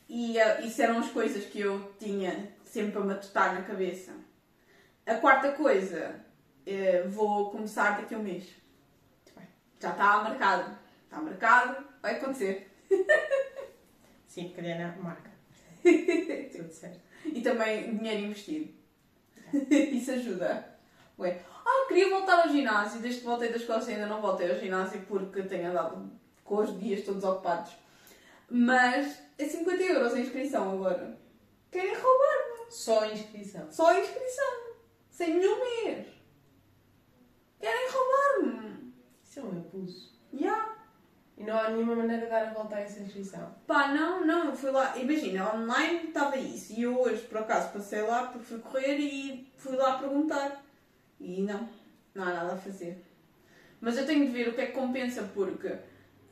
E 0.08 0.38
ah, 0.40 0.60
isso 0.60 0.82
eram 0.82 0.98
as 0.98 1.10
coisas 1.10 1.44
que 1.44 1.60
eu 1.60 1.94
tinha 1.98 2.52
sempre 2.64 2.98
a 2.98 3.04
matutar 3.04 3.54
na 3.54 3.62
cabeça. 3.62 4.12
A 5.06 5.14
quarta 5.16 5.52
coisa, 5.52 6.16
eh, 6.66 7.02
vou 7.06 7.50
começar 7.50 8.00
daqui 8.00 8.14
a 8.14 8.18
um 8.18 8.22
mês. 8.22 8.44
Já 9.80 9.90
está 9.90 10.22
marcado. 10.22 10.78
Está 11.04 11.20
marcado, 11.20 11.84
vai 12.00 12.16
acontecer. 12.16 12.70
Sim, 14.26 14.46
porque 14.48 14.60
a 14.60 14.64
Diana 14.64 14.98
marca. 15.00 15.30
Tudo 16.56 16.72
certo. 16.72 17.00
E 17.26 17.40
também 17.40 17.96
dinheiro 17.96 18.26
investido. 18.26 18.72
Isso 19.70 20.10
ajuda. 20.12 20.76
Ué. 21.18 21.40
Ah, 21.64 21.86
queria 21.86 22.10
voltar 22.10 22.42
ao 22.42 22.48
ginásio. 22.48 23.00
Desde 23.00 23.20
que 23.20 23.26
voltei 23.26 23.50
da 23.50 23.56
escola 23.56 23.84
ainda 23.86 24.06
não 24.06 24.20
voltei 24.20 24.50
ao 24.50 24.58
ginásio 24.58 25.02
porque 25.06 25.42
tenho 25.42 25.70
andado 25.70 26.10
com 26.42 26.56
os 26.56 26.78
dias 26.78 27.04
todos 27.04 27.22
ocupados. 27.24 27.72
Mas 28.48 29.20
é 29.38 29.44
50 29.44 29.82
euros 29.82 30.14
a 30.14 30.20
inscrição 30.20 30.72
agora. 30.72 31.18
Querem 31.70 31.94
roubar-me. 31.94 32.70
Só 32.70 33.04
a 33.04 33.12
inscrição. 33.12 33.70
Só 33.70 33.88
a 33.88 34.00
inscrição. 34.00 34.74
Sem 35.10 35.34
nenhum 35.34 35.60
mês. 35.60 36.06
Querem 37.64 37.88
roubar-me. 37.90 38.92
Isso 39.22 39.40
é 39.40 39.42
um 39.42 39.48
abuso. 39.48 40.12
Ya. 40.34 40.74
E 41.38 41.44
não 41.44 41.58
há 41.58 41.70
nenhuma 41.70 41.96
maneira 41.96 42.24
de 42.24 42.30
dar 42.30 42.48
a 42.48 42.52
volta 42.52 42.76
a 42.76 42.80
essa 42.80 43.00
inscrição. 43.00 43.54
Pá, 43.66 43.88
não, 43.88 44.26
não, 44.26 44.50
eu 44.50 44.54
fui 44.54 44.70
lá, 44.70 44.94
imagina, 44.98 45.54
online 45.54 46.08
estava 46.08 46.36
isso. 46.36 46.74
E 46.74 46.82
eu 46.82 47.00
hoje, 47.00 47.22
por 47.22 47.38
acaso, 47.38 47.72
passei 47.72 48.02
lá 48.02 48.26
porque 48.26 48.44
fui 48.44 48.58
correr 48.58 48.98
e 48.98 49.50
fui 49.56 49.76
lá 49.76 49.98
perguntar. 49.98 50.62
E 51.18 51.40
não, 51.40 51.66
não 52.14 52.24
há 52.24 52.34
nada 52.34 52.52
a 52.52 52.58
fazer. 52.58 53.02
Mas 53.80 53.96
eu 53.96 54.04
tenho 54.04 54.26
de 54.26 54.32
ver 54.32 54.50
o 54.50 54.54
que 54.54 54.60
é 54.60 54.66
que 54.66 54.72
compensa, 54.72 55.22
porque 55.34 55.74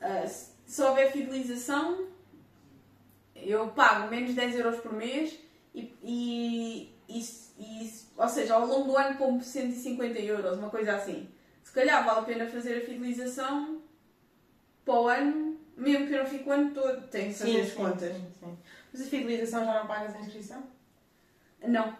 ah, 0.03 0.27
se 0.27 0.53
se 0.67 0.83
houver 0.83 1.11
fidelização, 1.11 2.09
eu 3.35 3.69
pago 3.69 4.11
menos 4.11 4.35
10 4.35 4.57
euros 4.57 4.81
por 4.81 4.93
mês 4.93 5.39
e, 5.75 5.95
e, 6.03 6.95
e, 7.09 7.21
e- 7.63 7.93
ou 8.17 8.29
seja, 8.29 8.55
ao 8.55 8.67
longo 8.67 8.93
do 8.93 8.97
ano 8.97 9.17
como 9.17 9.43
150 9.43 10.19
euros, 10.19 10.59
uma 10.59 10.71
coisa 10.71 10.97
assim. 10.97 11.29
Se 11.63 11.73
calhar 11.73 12.05
vale 12.05 12.21
a 12.21 12.23
pena 12.23 12.47
fazer 12.47 12.79
a 12.79 12.81
fidelização 12.85 13.81
para 14.85 14.95
o 14.95 15.09
ano, 15.09 15.59
mesmo 15.77 16.07
que 16.07 16.15
eu 16.15 16.19
não 16.23 16.27
fique 16.31 16.49
o 16.49 16.53
ano 16.53 16.75
todo, 16.75 17.07
tenho 17.09 17.33
que 17.33 17.39
fazer 17.39 17.61
as 17.61 17.73
contas. 17.73 18.15
Sim, 18.17 18.27
sim. 18.41 18.59
Mas 18.93 19.03
a 19.03 19.05
fidelização 19.05 19.65
já 19.65 19.79
não 19.81 19.87
pagas 19.87 20.15
a 20.15 20.21
inscrição? 20.21 20.63
Não, 21.65 21.97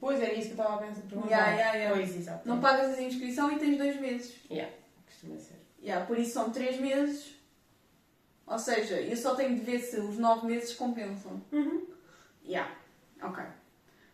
Pois 0.00 0.18
era 0.18 0.32
isso 0.32 0.54
que 0.54 0.58
eu 0.58 0.64
estava 0.64 0.74
a 0.76 0.78
pensar. 0.78 1.02
Yeah, 1.26 1.50
yeah, 1.50 1.74
yeah. 1.74 1.94
Pois, 1.94 2.16
exato. 2.16 2.48
não 2.48 2.58
pagas 2.58 2.96
a 2.98 3.02
inscrição 3.02 3.52
e 3.52 3.58
tens 3.58 3.76
dois 3.76 4.00
meses. 4.00 4.34
Yeah, 4.50 4.72
costuma 5.06 5.38
ser. 5.38 5.60
Yeah, 5.82 6.06
por 6.06 6.18
isso 6.18 6.32
são 6.32 6.50
três 6.50 6.80
meses. 6.80 7.34
Ou 8.46 8.58
seja, 8.58 8.98
eu 9.00 9.16
só 9.16 9.34
tenho 9.34 9.54
de 9.54 9.60
ver 9.60 9.78
se 9.78 10.00
os 10.00 10.16
nove 10.16 10.46
meses 10.46 10.72
compensam. 10.74 11.40
Uhum. 11.52 11.86
Yeah. 12.44 12.74
Ok. 13.22 13.44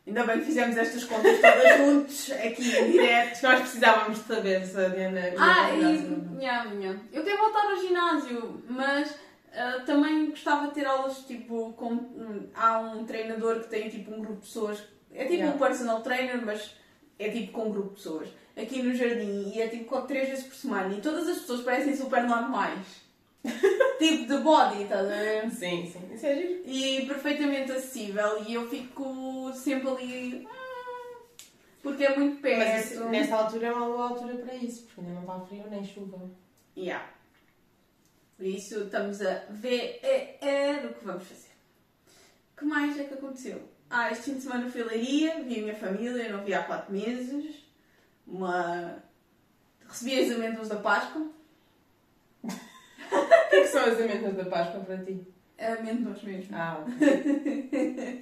Ainda 0.06 0.22
bem 0.24 0.38
que 0.38 0.44
fizemos 0.46 0.76
estas 0.76 1.02
contas 1.04 1.36
todas 1.40 1.78
juntos, 1.78 2.30
aqui 2.30 2.76
em 2.76 2.92
direto. 2.92 3.42
Nós 3.42 3.60
precisávamos 3.60 4.18
de 4.20 4.24
saber 4.24 4.64
se 4.64 4.78
a 4.78 4.88
Diana. 4.88 5.20
Ah, 5.36 5.70
e. 5.70 6.40
Yeah, 6.40 6.70
yeah. 6.74 7.00
Eu 7.12 7.24
quero 7.24 7.38
voltar 7.38 7.64
ao 7.64 7.76
ginásio, 7.76 8.62
mas 8.68 9.18
ah, 9.52 9.82
também 9.84 10.30
gostava 10.30 10.68
de 10.68 10.74
ter 10.74 10.86
aulas 10.86 11.18
tipo. 11.26 11.72
Com, 11.72 11.92
hum, 11.94 12.48
há 12.54 12.78
um 12.78 13.04
treinador 13.04 13.60
que 13.60 13.68
tem 13.68 13.88
tipo 13.88 14.14
um 14.14 14.20
grupo 14.20 14.40
de 14.40 14.46
pessoas. 14.46 14.78
É 15.12 15.22
tipo 15.24 15.34
Yeah. 15.34 15.54
um 15.56 15.58
personal 15.58 16.02
trainer, 16.02 16.44
mas 16.44 16.76
é 17.18 17.28
tipo 17.30 17.52
com 17.52 17.68
um 17.68 17.72
grupo 17.72 17.88
de 17.88 17.94
pessoas. 17.96 18.28
Aqui 18.56 18.82
no 18.82 18.94
jardim 18.94 19.52
e 19.54 19.60
é 19.60 19.68
tipo 19.68 20.00
três 20.02 20.28
vezes 20.28 20.44
por 20.44 20.54
semana 20.54 20.94
e 20.94 21.00
todas 21.00 21.28
as 21.28 21.38
pessoas 21.38 21.62
parecem 21.62 21.96
super 21.96 22.22
normais. 22.22 23.05
tipo 23.98 24.26
de 24.26 24.38
body, 24.38 24.82
estás 24.82 25.06
a 25.06 25.14
ver? 25.14 25.50
Sim, 25.50 25.90
sim. 25.90 26.14
Isso 26.14 26.26
é 26.26 26.36
giro. 26.36 26.62
E 26.66 27.06
perfeitamente 27.06 27.72
acessível 27.72 28.42
e 28.46 28.54
eu 28.54 28.68
fico 28.68 29.52
sempre 29.54 29.88
ali. 29.88 30.46
hum, 30.46 31.22
Porque 31.82 32.04
é 32.04 32.16
muito 32.16 32.40
perto. 32.40 32.58
Mas 32.58 32.90
isso, 32.90 33.04
nesta 33.06 33.36
altura 33.36 33.66
é 33.68 33.72
uma 33.72 33.86
boa 33.86 34.08
altura 34.10 34.36
para 34.36 34.54
isso, 34.54 34.82
porque 34.82 35.00
ainda 35.00 35.12
não 35.12 35.22
está 35.22 35.40
frio 35.46 35.64
nem 35.70 35.84
chuva. 35.84 36.30
Yeah. 36.76 37.08
Por 38.36 38.44
isso 38.44 38.80
estamos 38.80 39.22
a 39.22 39.44
ver 39.48 39.98
é, 40.02 40.38
é, 40.46 40.86
o 40.86 40.92
que 40.92 41.04
vamos 41.04 41.24
fazer. 41.26 41.52
O 42.54 42.58
que 42.58 42.64
mais 42.64 42.98
é 42.98 43.04
que 43.04 43.14
aconteceu? 43.14 43.62
Ah, 43.88 44.10
este 44.10 44.24
fim 44.24 44.34
de 44.34 44.42
semana 44.42 44.70
fui 44.70 44.82
a 44.82 44.86
Leiria, 44.86 45.42
vi 45.42 45.60
a 45.60 45.62
minha 45.62 45.74
família, 45.74 46.22
eu 46.22 46.36
não 46.36 46.44
vi 46.44 46.52
há 46.52 46.62
4 46.62 46.92
meses. 46.92 47.64
Uma... 48.26 49.02
Recebi 49.88 50.18
as 50.18 50.30
amêndoas 50.32 50.68
da 50.68 50.76
Páscoa. 50.76 51.30
O 53.56 53.58
que 53.58 53.62
que 53.62 53.68
são 53.68 53.84
as 53.84 54.00
amêndoas 54.00 54.34
da 54.34 54.44
Páscoa 54.44 54.80
para 54.80 54.98
ti? 54.98 55.26
Amêndoas 55.58 56.22
mesmo. 56.22 56.54
Ah, 56.54 56.78
ok. 56.82 56.92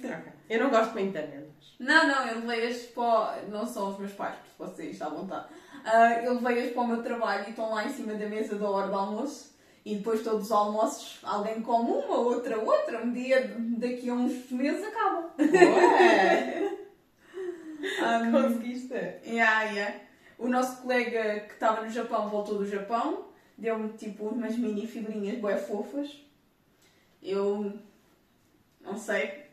Ok. 0.03 0.31
Eu 0.49 0.63
não 0.63 0.69
gosto 0.69 0.93
muito 0.93 1.11
de 1.11 1.17
amêndoas. 1.17 1.75
Não, 1.79 2.07
não, 2.07 2.27
eu 2.27 2.39
levei-as 2.45 2.83
para. 2.83 3.41
Não 3.49 3.65
são 3.65 3.91
os 3.91 3.99
meus 3.99 4.13
pais, 4.13 4.35
porque 4.35 4.71
vocês 4.71 4.91
estão 4.93 5.07
à 5.07 5.11
vontade. 5.11 5.45
Ah, 5.83 6.13
eu 6.23 6.35
levei-as 6.35 6.71
para 6.71 6.81
o 6.83 6.87
meu 6.87 7.03
trabalho 7.03 7.43
e 7.47 7.49
estão 7.49 7.69
lá 7.73 7.83
em 7.85 7.89
cima 7.89 8.13
da 8.13 8.25
mesa 8.27 8.55
da 8.55 8.69
hora 8.69 8.87
do 8.87 8.95
almoço. 8.95 9.53
E 9.83 9.97
depois 9.97 10.23
todos 10.23 10.45
os 10.45 10.51
almoços, 10.51 11.19
alguém 11.21 11.61
come 11.61 11.91
uma, 11.91 12.17
outra, 12.17 12.57
outra. 12.57 13.03
Um 13.03 13.11
dia, 13.11 13.53
daqui 13.77 14.09
a 14.09 14.13
uns 14.13 14.49
meses, 14.49 14.83
acabam. 14.83 15.29
Ué! 15.39 16.71
Um, 18.01 18.31
Conseguiste? 18.31 18.95
yeah, 19.27 19.63
yeah. 19.65 19.95
O 20.39 20.47
nosso 20.47 20.81
colega 20.81 21.41
que 21.41 21.53
estava 21.53 21.81
no 21.81 21.89
Japão 21.89 22.27
voltou 22.29 22.57
do 22.57 22.67
Japão, 22.67 23.25
deu-me 23.57 23.93
tipo 23.93 24.27
umas 24.27 24.55
mini 24.57 24.85
figurinhas 24.87 25.39
bué 25.39 25.57
fofas. 25.57 26.21
Eu 27.21 27.79
não 28.81 28.97
sei. 28.97 29.45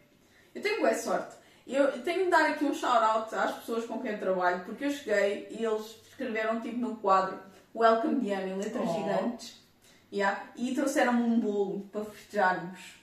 Eu 0.54 0.62
tenho 0.62 0.80
boa 0.80 0.94
sorte. 0.94 1.36
Eu 1.66 2.02
tenho 2.02 2.24
de 2.24 2.30
dar 2.30 2.50
aqui 2.50 2.64
um 2.64 2.74
shout-out 2.74 3.34
às 3.34 3.54
pessoas 3.58 3.86
com 3.86 4.00
quem 4.00 4.12
eu 4.12 4.18
trabalho, 4.18 4.64
porque 4.64 4.84
eu 4.84 4.90
cheguei 4.90 5.46
e 5.50 5.64
eles 5.64 5.96
escreveram 6.08 6.60
tipo 6.60 6.76
no 6.78 6.96
quadro 6.96 7.38
Welcome 7.74 8.20
Diana 8.20 8.48
em 8.48 8.56
letras 8.58 8.86
Oh. 8.88 8.94
gigantes. 8.94 9.62
Yeah. 10.12 10.44
E 10.56 10.74
trouxeram-me 10.74 11.22
um 11.22 11.40
bolo 11.40 11.88
para 11.90 12.04
festejarmos. 12.04 12.96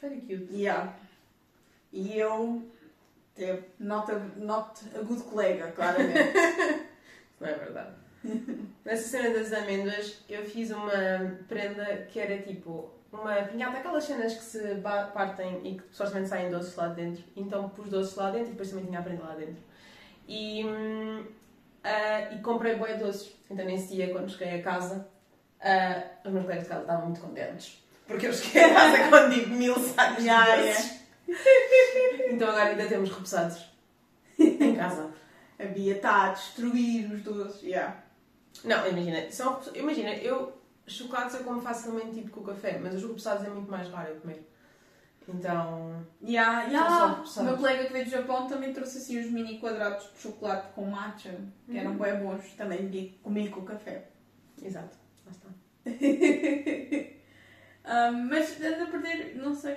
Very 0.00 0.20
cute. 0.20 0.46
Yeah. 0.52 0.94
E 1.92 2.16
eu. 2.18 2.62
Tipo, 3.34 3.64
not 3.78 4.10
a, 4.12 4.18
not 4.36 4.80
a 4.94 5.02
good 5.02 5.22
colega, 5.22 5.72
claramente. 5.72 6.32
Não 7.40 7.48
é 7.48 7.54
verdade. 7.54 7.94
Nessa 8.84 9.08
cena 9.08 9.30
das 9.30 9.52
amêndoas, 9.52 10.18
eu 10.28 10.44
fiz 10.44 10.70
uma 10.70 11.38
prenda 11.48 11.84
que 12.08 12.18
era 12.18 12.38
tipo 12.42 12.90
uma 13.12 13.34
pinhata, 13.42 13.78
aquelas 13.78 14.04
cenas 14.04 14.34
que 14.34 14.44
se 14.44 14.76
partem 15.12 15.60
e 15.64 15.74
que 15.76 15.82
supostamente 15.90 16.28
saem 16.28 16.50
doces 16.50 16.76
lá 16.76 16.88
dentro. 16.88 17.24
Então 17.36 17.68
pus 17.70 17.88
doces 17.88 18.14
lá 18.14 18.30
dentro 18.30 18.48
e 18.48 18.50
depois 18.50 18.70
também 18.70 18.86
tinha 18.86 19.00
a 19.00 19.02
prenda 19.02 19.24
lá 19.24 19.34
dentro. 19.34 19.62
E, 20.28 20.64
ah, 21.82 22.32
e 22.32 22.38
comprei 22.40 22.76
bué 22.76 22.96
doces. 22.96 23.32
Então 23.50 23.64
nesse 23.64 23.94
dia, 23.94 24.12
quando 24.12 24.30
cheguei 24.30 24.60
a 24.60 24.62
casa, 24.62 25.08
ah, 25.60 26.02
os 26.24 26.32
meus 26.32 26.44
colegas 26.44 26.64
de 26.64 26.70
casa 26.70 26.82
estavam 26.82 27.06
muito 27.06 27.20
contentes. 27.20 27.82
Porque 28.06 28.26
eu 28.26 28.32
cheguei 28.32 28.64
a 28.64 28.74
casa 28.74 28.98
quando 29.08 29.34
digo 29.34 29.50
mil 29.50 29.74
sacos 29.76 30.24
Yeah, 30.24 30.56
de 30.56 30.68
doces. 30.68 31.00
Então 32.30 32.48
agora 32.48 32.70
ainda 32.70 32.86
temos 32.86 33.10
repousados 33.10 33.64
em 34.38 34.74
casa. 34.76 35.10
A 35.58 35.64
Bia 35.64 35.96
está 35.96 36.26
a 36.26 36.32
destruir 36.32 37.12
os 37.12 37.22
doces. 37.22 37.62
Yeah. 37.62 38.09
Não, 38.64 38.86
imagina, 38.88 39.30
são, 39.30 39.60
imagina, 39.74 40.14
eu 40.14 40.60
chocolates 40.86 41.34
eu 41.36 41.44
como 41.44 41.60
facilmente 41.60 42.14
tipo 42.16 42.30
com 42.30 42.40
o 42.40 42.44
café, 42.44 42.78
mas 42.78 42.94
os 42.94 43.02
repousados 43.02 43.44
é 43.46 43.50
muito 43.50 43.70
mais 43.70 43.88
raro 43.88 44.10
eu 44.10 44.20
comer. 44.20 44.46
Então. 45.28 46.04
Yeah, 46.22 46.64
yeah. 46.64 47.24
só 47.24 47.40
O 47.40 47.44
meu 47.44 47.56
colega 47.56 47.84
que 47.86 47.92
veio 47.92 48.04
do 48.04 48.10
Japão 48.10 48.48
também 48.48 48.72
trouxe 48.72 48.98
assim 48.98 49.20
os 49.20 49.30
mini 49.30 49.60
quadrados 49.60 50.10
de 50.12 50.18
chocolate 50.18 50.72
com 50.74 50.86
matcha, 50.86 51.34
que 51.66 51.78
eram 51.78 51.96
bem 51.96 52.16
bons. 52.18 52.52
Também 52.54 52.88
vi- 52.88 53.20
comi 53.22 53.48
com 53.48 53.62
café. 53.64 54.08
Exato, 54.60 54.98
lá 55.24 55.32
está. 55.32 55.48
Um, 57.82 58.28
mas 58.28 58.60
ando 58.60 58.84
a 58.84 58.86
perder, 58.86 59.36
não 59.36 59.54
sei. 59.54 59.76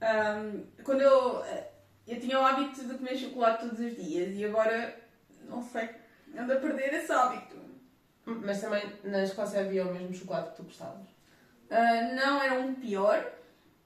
Um, 0.00 0.64
quando 0.82 1.02
eu, 1.02 1.44
eu 2.06 2.18
tinha 2.20 2.40
o 2.40 2.44
hábito 2.44 2.84
de 2.84 2.94
comer 2.94 3.16
chocolate 3.16 3.68
todos 3.68 3.78
os 3.78 3.94
dias 3.94 4.34
e 4.34 4.44
agora, 4.44 4.98
não 5.48 5.62
sei, 5.62 5.90
ando 6.36 6.52
a 6.52 6.56
perder 6.56 6.94
esse 6.94 7.12
hábito. 7.12 7.56
Mas 8.24 8.60
também 8.60 8.82
na 9.04 9.22
Escócia 9.22 9.60
havia 9.60 9.86
o 9.86 9.92
mesmo 9.92 10.14
chocolate 10.14 10.50
que 10.50 10.56
tu 10.56 10.62
gostavas. 10.64 11.06
Uh, 11.70 12.14
não 12.16 12.42
era 12.42 12.54
um 12.60 12.74
pior 12.74 13.24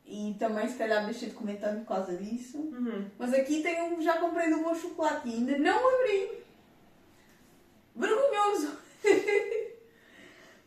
e 0.07 0.35
também 0.39 0.69
se 0.69 0.77
calhar 0.77 1.05
deixei 1.05 1.29
de 1.29 1.35
comer 1.35 1.59
tanto 1.59 1.81
por 1.81 1.89
causa 1.89 2.17
disso. 2.17 2.59
Uhum. 2.59 3.11
Mas 3.19 3.35
aqui 3.35 3.63
tenho, 3.63 4.01
já 4.01 4.19
comprei 4.19 4.51
do 4.51 4.63
bom 4.63 4.75
chocolate 4.75 5.29
e 5.29 5.35
ainda 5.35 5.59
não 5.59 6.01
abri. 6.01 6.43
Vergonhoso! 7.95 8.79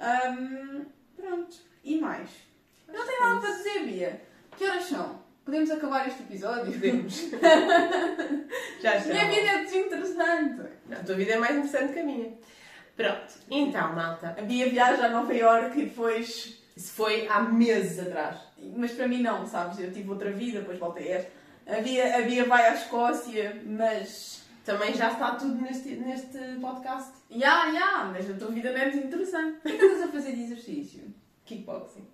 Um, 0.03 0.85
pronto, 1.15 1.55
e 1.81 1.97
mais? 1.97 2.29
Não 2.87 3.05
tem 3.05 3.21
nada 3.21 3.39
para 3.39 3.51
dizer, 3.51 3.85
Bia. 3.85 4.21
Que 4.57 4.65
horas 4.65 4.83
são? 4.83 5.22
Podemos 5.45 5.69
acabar 5.71 6.07
este 6.07 6.23
episódio? 6.23 6.71
Podemos. 6.71 7.29
Já 8.81 8.97
está. 8.97 9.13
Minha 9.13 9.27
vida 9.27 9.47
é 9.47 9.63
desinteressante. 9.63 10.61
Não, 10.87 10.97
a 10.97 11.03
tua 11.03 11.15
vida 11.15 11.33
é 11.33 11.37
mais 11.37 11.55
interessante 11.57 11.93
que 11.93 11.99
a 11.99 12.03
minha. 12.03 12.33
Pronto, 12.95 13.33
então, 13.51 13.93
malta. 13.93 14.35
A 14.37 14.41
Bia 14.41 14.69
viaja 14.69 15.05
a 15.05 15.09
Nova 15.09 15.33
Iorque 15.33 15.81
e 15.81 15.85
depois. 15.85 16.61
Isso 16.75 16.93
foi 16.93 17.27
há 17.27 17.41
meses 17.41 17.99
atrás. 17.99 18.37
Mas 18.75 18.93
para 18.93 19.07
mim 19.07 19.21
não, 19.21 19.45
sabes? 19.45 19.79
Eu 19.79 19.91
tive 19.91 20.09
outra 20.09 20.31
vida, 20.31 20.59
depois 20.59 20.79
voltei 20.79 21.11
a 21.11 21.17
esta. 21.17 21.31
A 21.67 21.81
Bia, 21.81 22.17
a 22.17 22.21
Bia 22.21 22.45
vai 22.45 22.67
à 22.67 22.75
Escócia, 22.75 23.61
mas. 23.65 24.43
Também 24.63 24.93
já 24.93 25.11
está 25.11 25.35
tudo 25.35 25.61
neste, 25.61 25.89
neste 25.89 26.37
podcast. 26.61 27.11
Ya, 27.29 27.65
ya, 27.65 28.09
mas 28.13 28.29
a 28.29 28.33
tua 28.33 28.49
vida 28.49 28.71
não 28.71 28.79
é 28.79 28.89
desinteressante. 28.89 29.57
O 29.57 29.61
que 29.61 29.73
é 29.73 29.77
que 29.77 29.85
andas 29.85 30.03
a 30.03 30.07
fazer 30.07 30.31
de 30.31 30.43
exercício? 30.43 31.13
Kickboxing. 31.43 32.12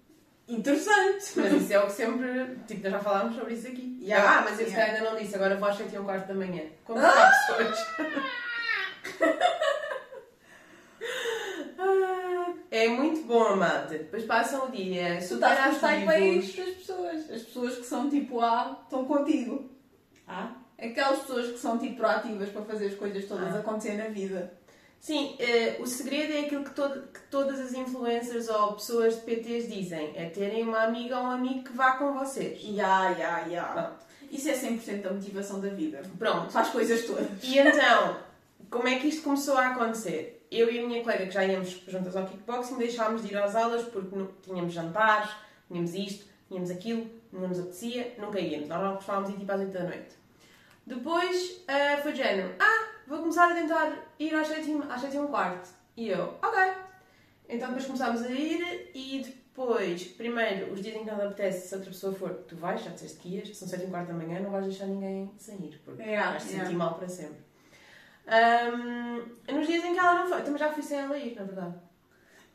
Interessante! 0.49 1.31
Mas 1.35 1.53
isso 1.53 1.73
é 1.73 1.79
o 1.79 1.85
que 1.85 1.91
sempre. 1.91 2.57
Tipo, 2.67 2.81
nós 2.83 2.91
já 2.93 2.99
falámos 2.99 3.35
sobre 3.35 3.53
isso 3.53 3.67
aqui. 3.67 4.11
Ah, 4.11 4.41
mas 4.43 4.59
eu 4.59 4.65
se 4.67 4.71
calhar 4.73 4.95
ainda 4.95 5.09
não 5.11 5.17
disse, 5.17 5.35
agora 5.35 5.55
vou 5.55 5.69
às 5.69 5.77
7 5.77 5.93
e 5.95 5.99
um 5.99 6.03
quarto 6.05 6.27
da 6.27 6.33
manhã. 6.33 6.63
Como 6.83 6.99
Ah! 6.99 7.31
sabes 7.47 7.67
hoje? 7.67 7.85
É 12.71 12.87
muito 12.87 13.23
bom, 13.25 13.55
malta. 13.55 13.89
Depois 13.97 14.23
passam 14.25 14.67
o 14.67 14.71
dia 14.71 15.17
Tu 15.17 15.33
estás 15.35 15.75
os 15.77 15.83
ativos. 15.83 16.05
typeface 16.05 16.57
das 16.57 16.75
pessoas. 16.75 17.31
As 17.31 17.41
pessoas 17.41 17.75
que 17.77 17.85
são 17.85 18.09
tipo 18.09 18.39
A 18.41 18.79
estão 18.83 19.05
contigo. 19.05 19.69
Ah? 20.27 20.51
Aquelas 20.77 21.19
pessoas 21.21 21.51
que 21.51 21.57
são 21.57 21.77
tipo 21.77 21.97
proativas 21.97 22.49
para 22.49 22.61
fazer 22.63 22.87
as 22.87 22.95
coisas 22.95 23.25
todas 23.25 23.55
Ah. 23.55 23.59
acontecer 23.59 23.93
na 23.97 24.05
vida. 24.09 24.53
Sim, 24.99 25.35
eh, 25.39 25.77
o 25.79 25.85
segredo 25.87 26.33
é 26.33 26.41
aquilo 26.41 26.63
que, 26.63 26.71
todo- 26.71 27.07
que 27.07 27.19
todas 27.31 27.59
as 27.59 27.73
influencers 27.73 28.49
ou 28.49 28.73
pessoas 28.73 29.15
de 29.15 29.21
PTs 29.21 29.67
dizem: 29.71 30.11
é 30.15 30.25
terem 30.29 30.63
uma 30.63 30.83
amiga 30.83 31.17
ou 31.17 31.23
um 31.23 31.31
amigo 31.31 31.63
que 31.63 31.73
vá 31.73 31.93
com 31.93 32.13
vocês. 32.13 32.59
Ya, 32.63 33.09
ya, 33.11 33.45
ya. 33.47 33.93
Isso 34.29 34.49
é 34.49 34.53
100% 34.53 35.01
da 35.01 35.11
motivação 35.11 35.59
da 35.61 35.69
vida. 35.69 36.01
Pronto. 36.19 36.51
Faz 36.51 36.69
coisas 36.69 37.05
todas. 37.05 37.27
E 37.43 37.57
então, 37.57 38.17
como 38.69 38.87
é 38.87 38.99
que 38.99 39.07
isto 39.07 39.23
começou 39.23 39.57
a 39.57 39.69
acontecer? 39.69 40.45
Eu 40.51 40.71
e 40.71 40.79
a 40.79 40.85
minha 40.87 41.01
colega, 41.01 41.25
que 41.27 41.31
já 41.31 41.45
íamos 41.45 41.69
juntas 41.87 42.15
ao 42.15 42.25
kickboxing, 42.27 42.77
deixámos 42.77 43.21
de 43.23 43.29
ir 43.33 43.37
às 43.37 43.55
aulas 43.55 43.83
porque 43.83 44.15
não- 44.15 44.29
tínhamos 44.43 44.73
jantares, 44.73 45.29
tínhamos 45.67 45.93
isto, 45.93 46.25
tínhamos 46.47 46.69
aquilo, 46.71 47.09
não 47.31 47.47
nos 47.47 47.59
apetecia, 47.59 48.13
nunca 48.17 48.39
íamos. 48.39 48.67
Nós 48.67 48.95
gostávamos 48.95 49.29
de 49.29 49.35
ir 49.35 49.39
tipo 49.39 49.51
às 49.51 49.59
8 49.61 49.71
da 49.71 49.83
noite. 49.83 50.19
Depois 50.85 51.61
ah, 51.67 51.97
foi 52.01 52.11
de 52.11 52.17
género: 52.19 52.53
ah, 52.59 52.87
vou 53.09 53.19
começar 53.19 53.51
a 53.51 53.55
tentar 53.55 53.91
ir 54.19 54.33
às 54.33 54.47
7 54.47 54.69
e- 54.71 54.83
às 54.89 55.01
7 55.01 55.15
e 55.17 55.19
um 55.19 55.27
quarto. 55.27 55.69
E 55.97 56.09
eu, 56.09 56.35
ok. 56.41 56.59
Então 57.49 57.67
depois 57.69 57.85
começámos 57.85 58.21
a 58.21 58.29
ir 58.31 58.91
e 58.93 59.21
depois, 59.23 60.03
primeiro, 60.09 60.71
os 60.71 60.81
dias 60.81 60.95
em 60.95 60.99
que 61.03 61.09
não 61.09 61.17
te 61.17 61.23
apetece, 61.25 61.67
se 61.67 61.75
outra 61.75 61.89
pessoa 61.89 62.13
for, 62.13 62.29
tu 62.47 62.55
vais, 62.55 62.81
já 62.83 62.91
disseste 62.91 63.17
que 63.17 63.35
ias, 63.35 63.57
são 63.57 63.67
7 63.67 63.83
e 63.83 63.87
um 63.87 63.89
quarto 63.89 64.07
da 64.09 64.13
manhã, 64.13 64.39
não 64.39 64.51
vais 64.51 64.65
deixar 64.65 64.85
ninguém 64.85 65.31
sair, 65.37 65.81
porque 65.83 66.01
Yeah, 66.03 66.31
vais 66.31 66.43
te 66.43 66.49
yeah. 66.49 66.65
sentir 66.65 66.77
mal 66.77 66.93
para 66.93 67.09
sempre. 67.09 67.39
Ahm, 68.27 69.21
nos 69.51 69.67
dias 69.67 69.83
em 69.83 69.93
que 69.93 69.99
ela 69.99 70.13
não 70.19 70.27
foi, 70.29 70.41
também 70.43 70.59
já 70.59 70.71
fui 70.71 70.83
sem 70.83 70.99
ela 70.99 71.17
ir, 71.17 71.35
na 71.35 71.43
verdade. 71.43 71.75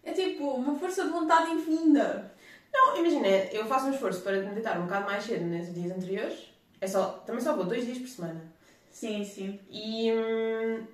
É 0.04 0.12
tipo 0.12 0.44
uma 0.50 0.78
força 0.78 1.04
de 1.04 1.10
vontade 1.10 1.50
infinita. 1.50 2.32
Não, 2.72 2.96
imagina, 2.98 3.26
eu 3.26 3.66
faço 3.66 3.86
um 3.86 3.92
esforço 3.92 4.22
para 4.22 4.40
me 4.40 4.50
deitar 4.54 4.78
um 4.78 4.84
bocado 4.84 5.06
mais 5.06 5.24
cedo 5.24 5.44
nesses 5.44 5.74
dias 5.74 5.96
anteriores, 5.96 6.52
é 6.80 6.86
só, 6.86 7.22
também 7.26 7.40
só 7.42 7.54
vou 7.56 7.64
dois 7.64 7.84
dias 7.84 7.98
por 7.98 8.08
semana. 8.08 8.40
Sim, 8.94 9.24
sim. 9.24 9.58
E, 9.68 10.12
hum, 10.12 10.86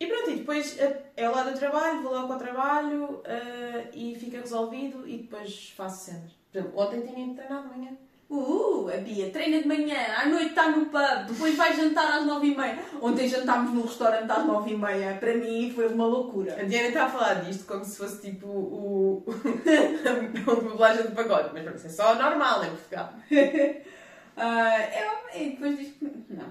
e 0.00 0.06
pronto, 0.06 0.30
e 0.30 0.36
depois 0.38 0.76
é- 0.78 1.02
é 1.16 1.28
o 1.28 1.32
lado 1.32 1.52
do 1.52 1.58
trabalho, 1.58 2.02
vou 2.02 2.12
logo 2.12 2.32
ao 2.32 2.38
trabalho 2.38 3.22
ah, 3.24 3.84
e 3.94 4.16
fica 4.16 4.40
resolvido 4.40 5.06
e 5.08 5.18
depois 5.18 5.70
faço 5.76 6.06
cenas. 6.06 6.32
Por 6.50 6.58
exemplo, 6.58 6.80
ontem 6.80 7.00
tinha 7.02 7.34
treinar 7.34 7.62
de 7.62 7.78
manhã. 7.78 7.96
Uh, 8.28 8.90
a 8.92 8.96
Bia 8.98 9.30
treina 9.30 9.62
de 9.62 9.68
manhã, 9.68 9.96
à 10.18 10.26
noite 10.28 10.48
está 10.50 10.68
no 10.68 10.86
pub, 10.86 11.26
depois 11.28 11.56
vai 11.56 11.74
jantar 11.74 12.18
às 12.18 12.26
nove 12.26 12.48
e 12.48 12.56
meia. 12.56 12.78
Ontem 13.00 13.26
jantámos 13.26 13.72
no 13.72 13.82
restaurante 13.82 14.30
às 14.30 14.44
nove 14.44 14.72
e 14.72 14.76
meia. 14.76 15.16
Para 15.18 15.34
mim 15.34 15.72
foi 15.74 15.86
uma 15.88 16.06
loucura. 16.06 16.60
A 16.60 16.64
Diana 16.64 16.88
está 16.88 17.06
a 17.06 17.10
falar 17.10 17.34
disto 17.44 17.64
como 17.66 17.84
se 17.84 17.96
fosse 17.96 18.20
tipo 18.20 18.46
o. 18.46 19.24
a 19.30 20.54
dublagem 20.54 21.04
do 21.04 21.12
pacote, 21.12 21.50
mas 21.54 21.74
isso 21.76 21.86
é 21.86 21.90
só 21.90 22.14
normal 22.16 22.64
em 22.64 22.70
Portugal. 22.70 23.12
Ah, 24.40 24.78
eu, 24.96 25.40
e 25.40 25.50
depois 25.50 25.76
diz 25.76 25.88
que 25.94 26.04
não, 26.30 26.44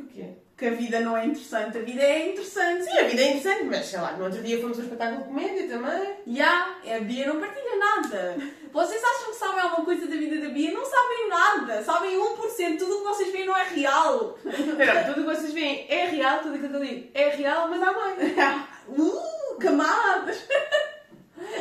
Tipo 0.00 0.04
o 0.04 0.08
quê? 0.08 0.34
que 0.60 0.66
a 0.66 0.72
vida 0.72 1.00
não 1.00 1.16
é 1.16 1.24
interessante. 1.24 1.78
A 1.78 1.80
vida 1.80 2.02
é 2.02 2.28
interessante. 2.28 2.84
Sim, 2.84 2.98
a 2.98 3.04
vida 3.04 3.22
é 3.22 3.28
interessante, 3.28 3.64
mas 3.64 3.86
sei 3.86 3.98
lá, 3.98 4.12
no 4.12 4.24
outro 4.24 4.42
dia 4.42 4.60
fomos 4.60 4.78
a 4.78 4.82
um 4.82 4.84
espetáculo 4.84 5.22
de 5.22 5.28
comédia 5.28 5.68
também. 5.68 6.16
Já, 6.26 6.76
a 6.96 7.00
Bia 7.00 7.26
não 7.26 7.40
partilha 7.40 7.76
nada. 7.78 8.36
Vocês 8.70 9.02
acham 9.02 9.30
que 9.30 9.36
sabem 9.38 9.60
alguma 9.60 9.86
coisa 9.86 10.06
da 10.06 10.16
vida 10.16 10.38
da 10.38 10.50
Bia? 10.50 10.70
Não 10.70 10.84
sabem 10.84 11.28
nada. 11.30 11.82
Sabem 11.82 12.18
1%. 12.18 12.78
Tudo 12.78 12.94
o 12.94 12.98
que 12.98 13.04
vocês 13.04 13.32
veem 13.32 13.46
não 13.46 13.56
é 13.56 13.64
real. 13.70 14.38
Espera, 14.44 15.04
tudo 15.04 15.22
o 15.22 15.24
que 15.24 15.34
vocês 15.34 15.52
veem 15.54 15.86
é 15.88 16.04
real, 16.04 16.40
tudo 16.40 16.54
aquilo 16.56 16.68
que 16.68 16.76
eu 16.76 16.84
digo 16.84 17.10
é 17.14 17.28
real, 17.30 17.68
mas 17.68 17.82
há 17.82 17.92
mais. 17.92 18.18
Uh, 18.90 19.56
camadas. 19.60 20.44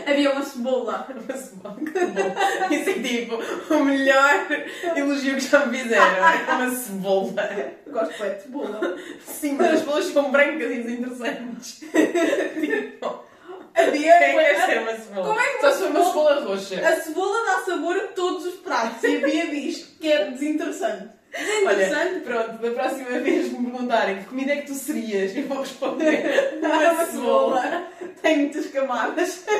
Havia 0.05 0.31
uma 0.31 0.43
cebola. 0.43 1.07
Que 1.19 2.05
bom. 2.05 2.35
Isso 2.71 2.89
é 2.89 2.93
tipo 2.93 3.73
o 3.73 3.83
melhor 3.85 4.47
elogio 4.95 5.35
que 5.35 5.41
já 5.41 5.65
me 5.65 5.77
fizeram. 5.79 6.05
É 6.05 6.51
uma 6.53 6.69
cebola. 6.71 7.33
Gosto 7.87 8.23
de 8.23 8.41
cebola. 8.41 8.97
Sim, 9.25 9.53
mas 9.53 9.73
as 9.73 9.79
cebolas 9.79 10.05
são 10.05 10.31
brancas 10.31 10.71
e 10.71 10.75
desinteressantes. 10.81 11.79
Tipo, 11.79 13.23
A 13.75 13.83
Bia 13.91 14.17
quem 14.19 14.35
quer 14.37 14.65
ser 14.65 14.79
uma 14.79 14.95
cebola? 14.95 15.27
Como 15.27 15.39
é 15.39 15.47
que 15.53 15.59
Só 15.61 15.67
uma 15.67 15.71
se 15.71 15.79
for 15.79 15.89
uma 15.89 16.05
cebola- 16.05 16.35
cebola 16.35 16.55
roxa. 16.55 16.87
A 16.87 17.01
cebola 17.01 17.45
dá 17.45 17.59
sabor 17.65 17.95
a 17.97 18.07
todos 18.07 18.45
os 18.45 18.55
pratos 18.55 19.03
e 19.03 19.17
a 19.17 19.19
Bia 19.19 19.47
diz 19.47 19.85
que 19.99 20.11
é 20.11 20.25
desinteressante. 20.31 21.18
Olha, 21.35 21.75
Desinteressante? 21.75 22.19
pronto, 22.21 22.57
da 22.61 22.71
próxima 22.71 23.19
vez 23.19 23.49
que 23.49 23.55
me 23.57 23.71
perguntarem 23.71 24.17
que 24.19 24.25
comida 24.25 24.53
é 24.53 24.57
que 24.61 24.67
tu 24.67 24.73
serias, 24.73 25.35
eu 25.35 25.47
vou 25.47 25.59
responder 25.61 26.59
Uma 26.61 27.05
cebola. 27.05 27.87
Tem 28.21 28.37
muitas 28.39 28.67
camadas. 28.67 29.45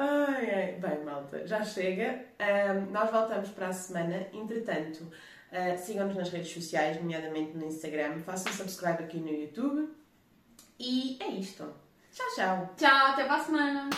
Ai, 0.00 0.50
ai. 0.54 0.72
Bem, 0.78 1.04
malta, 1.04 1.44
já 1.46 1.64
chega. 1.64 2.24
Ahm, 2.38 2.90
nós 2.92 3.10
voltamos 3.10 3.48
para 3.50 3.68
a 3.68 3.72
semana. 3.72 4.28
Entretanto, 4.32 5.10
ah, 5.50 5.76
sigam-nos 5.76 6.14
nas 6.16 6.30
redes 6.30 6.52
sociais, 6.52 6.96
nomeadamente 7.00 7.56
no 7.56 7.66
Instagram. 7.66 8.20
Façam 8.20 8.52
subscribe 8.52 9.02
aqui 9.02 9.16
no 9.18 9.28
YouTube. 9.30 9.88
E 10.78 11.18
é 11.20 11.28
isto. 11.30 11.64
Tchau, 12.12 12.26
tchau. 12.36 12.74
Tchau, 12.76 13.06
até 13.08 13.24
para 13.24 13.34
a 13.36 13.44
semana. 13.44 13.90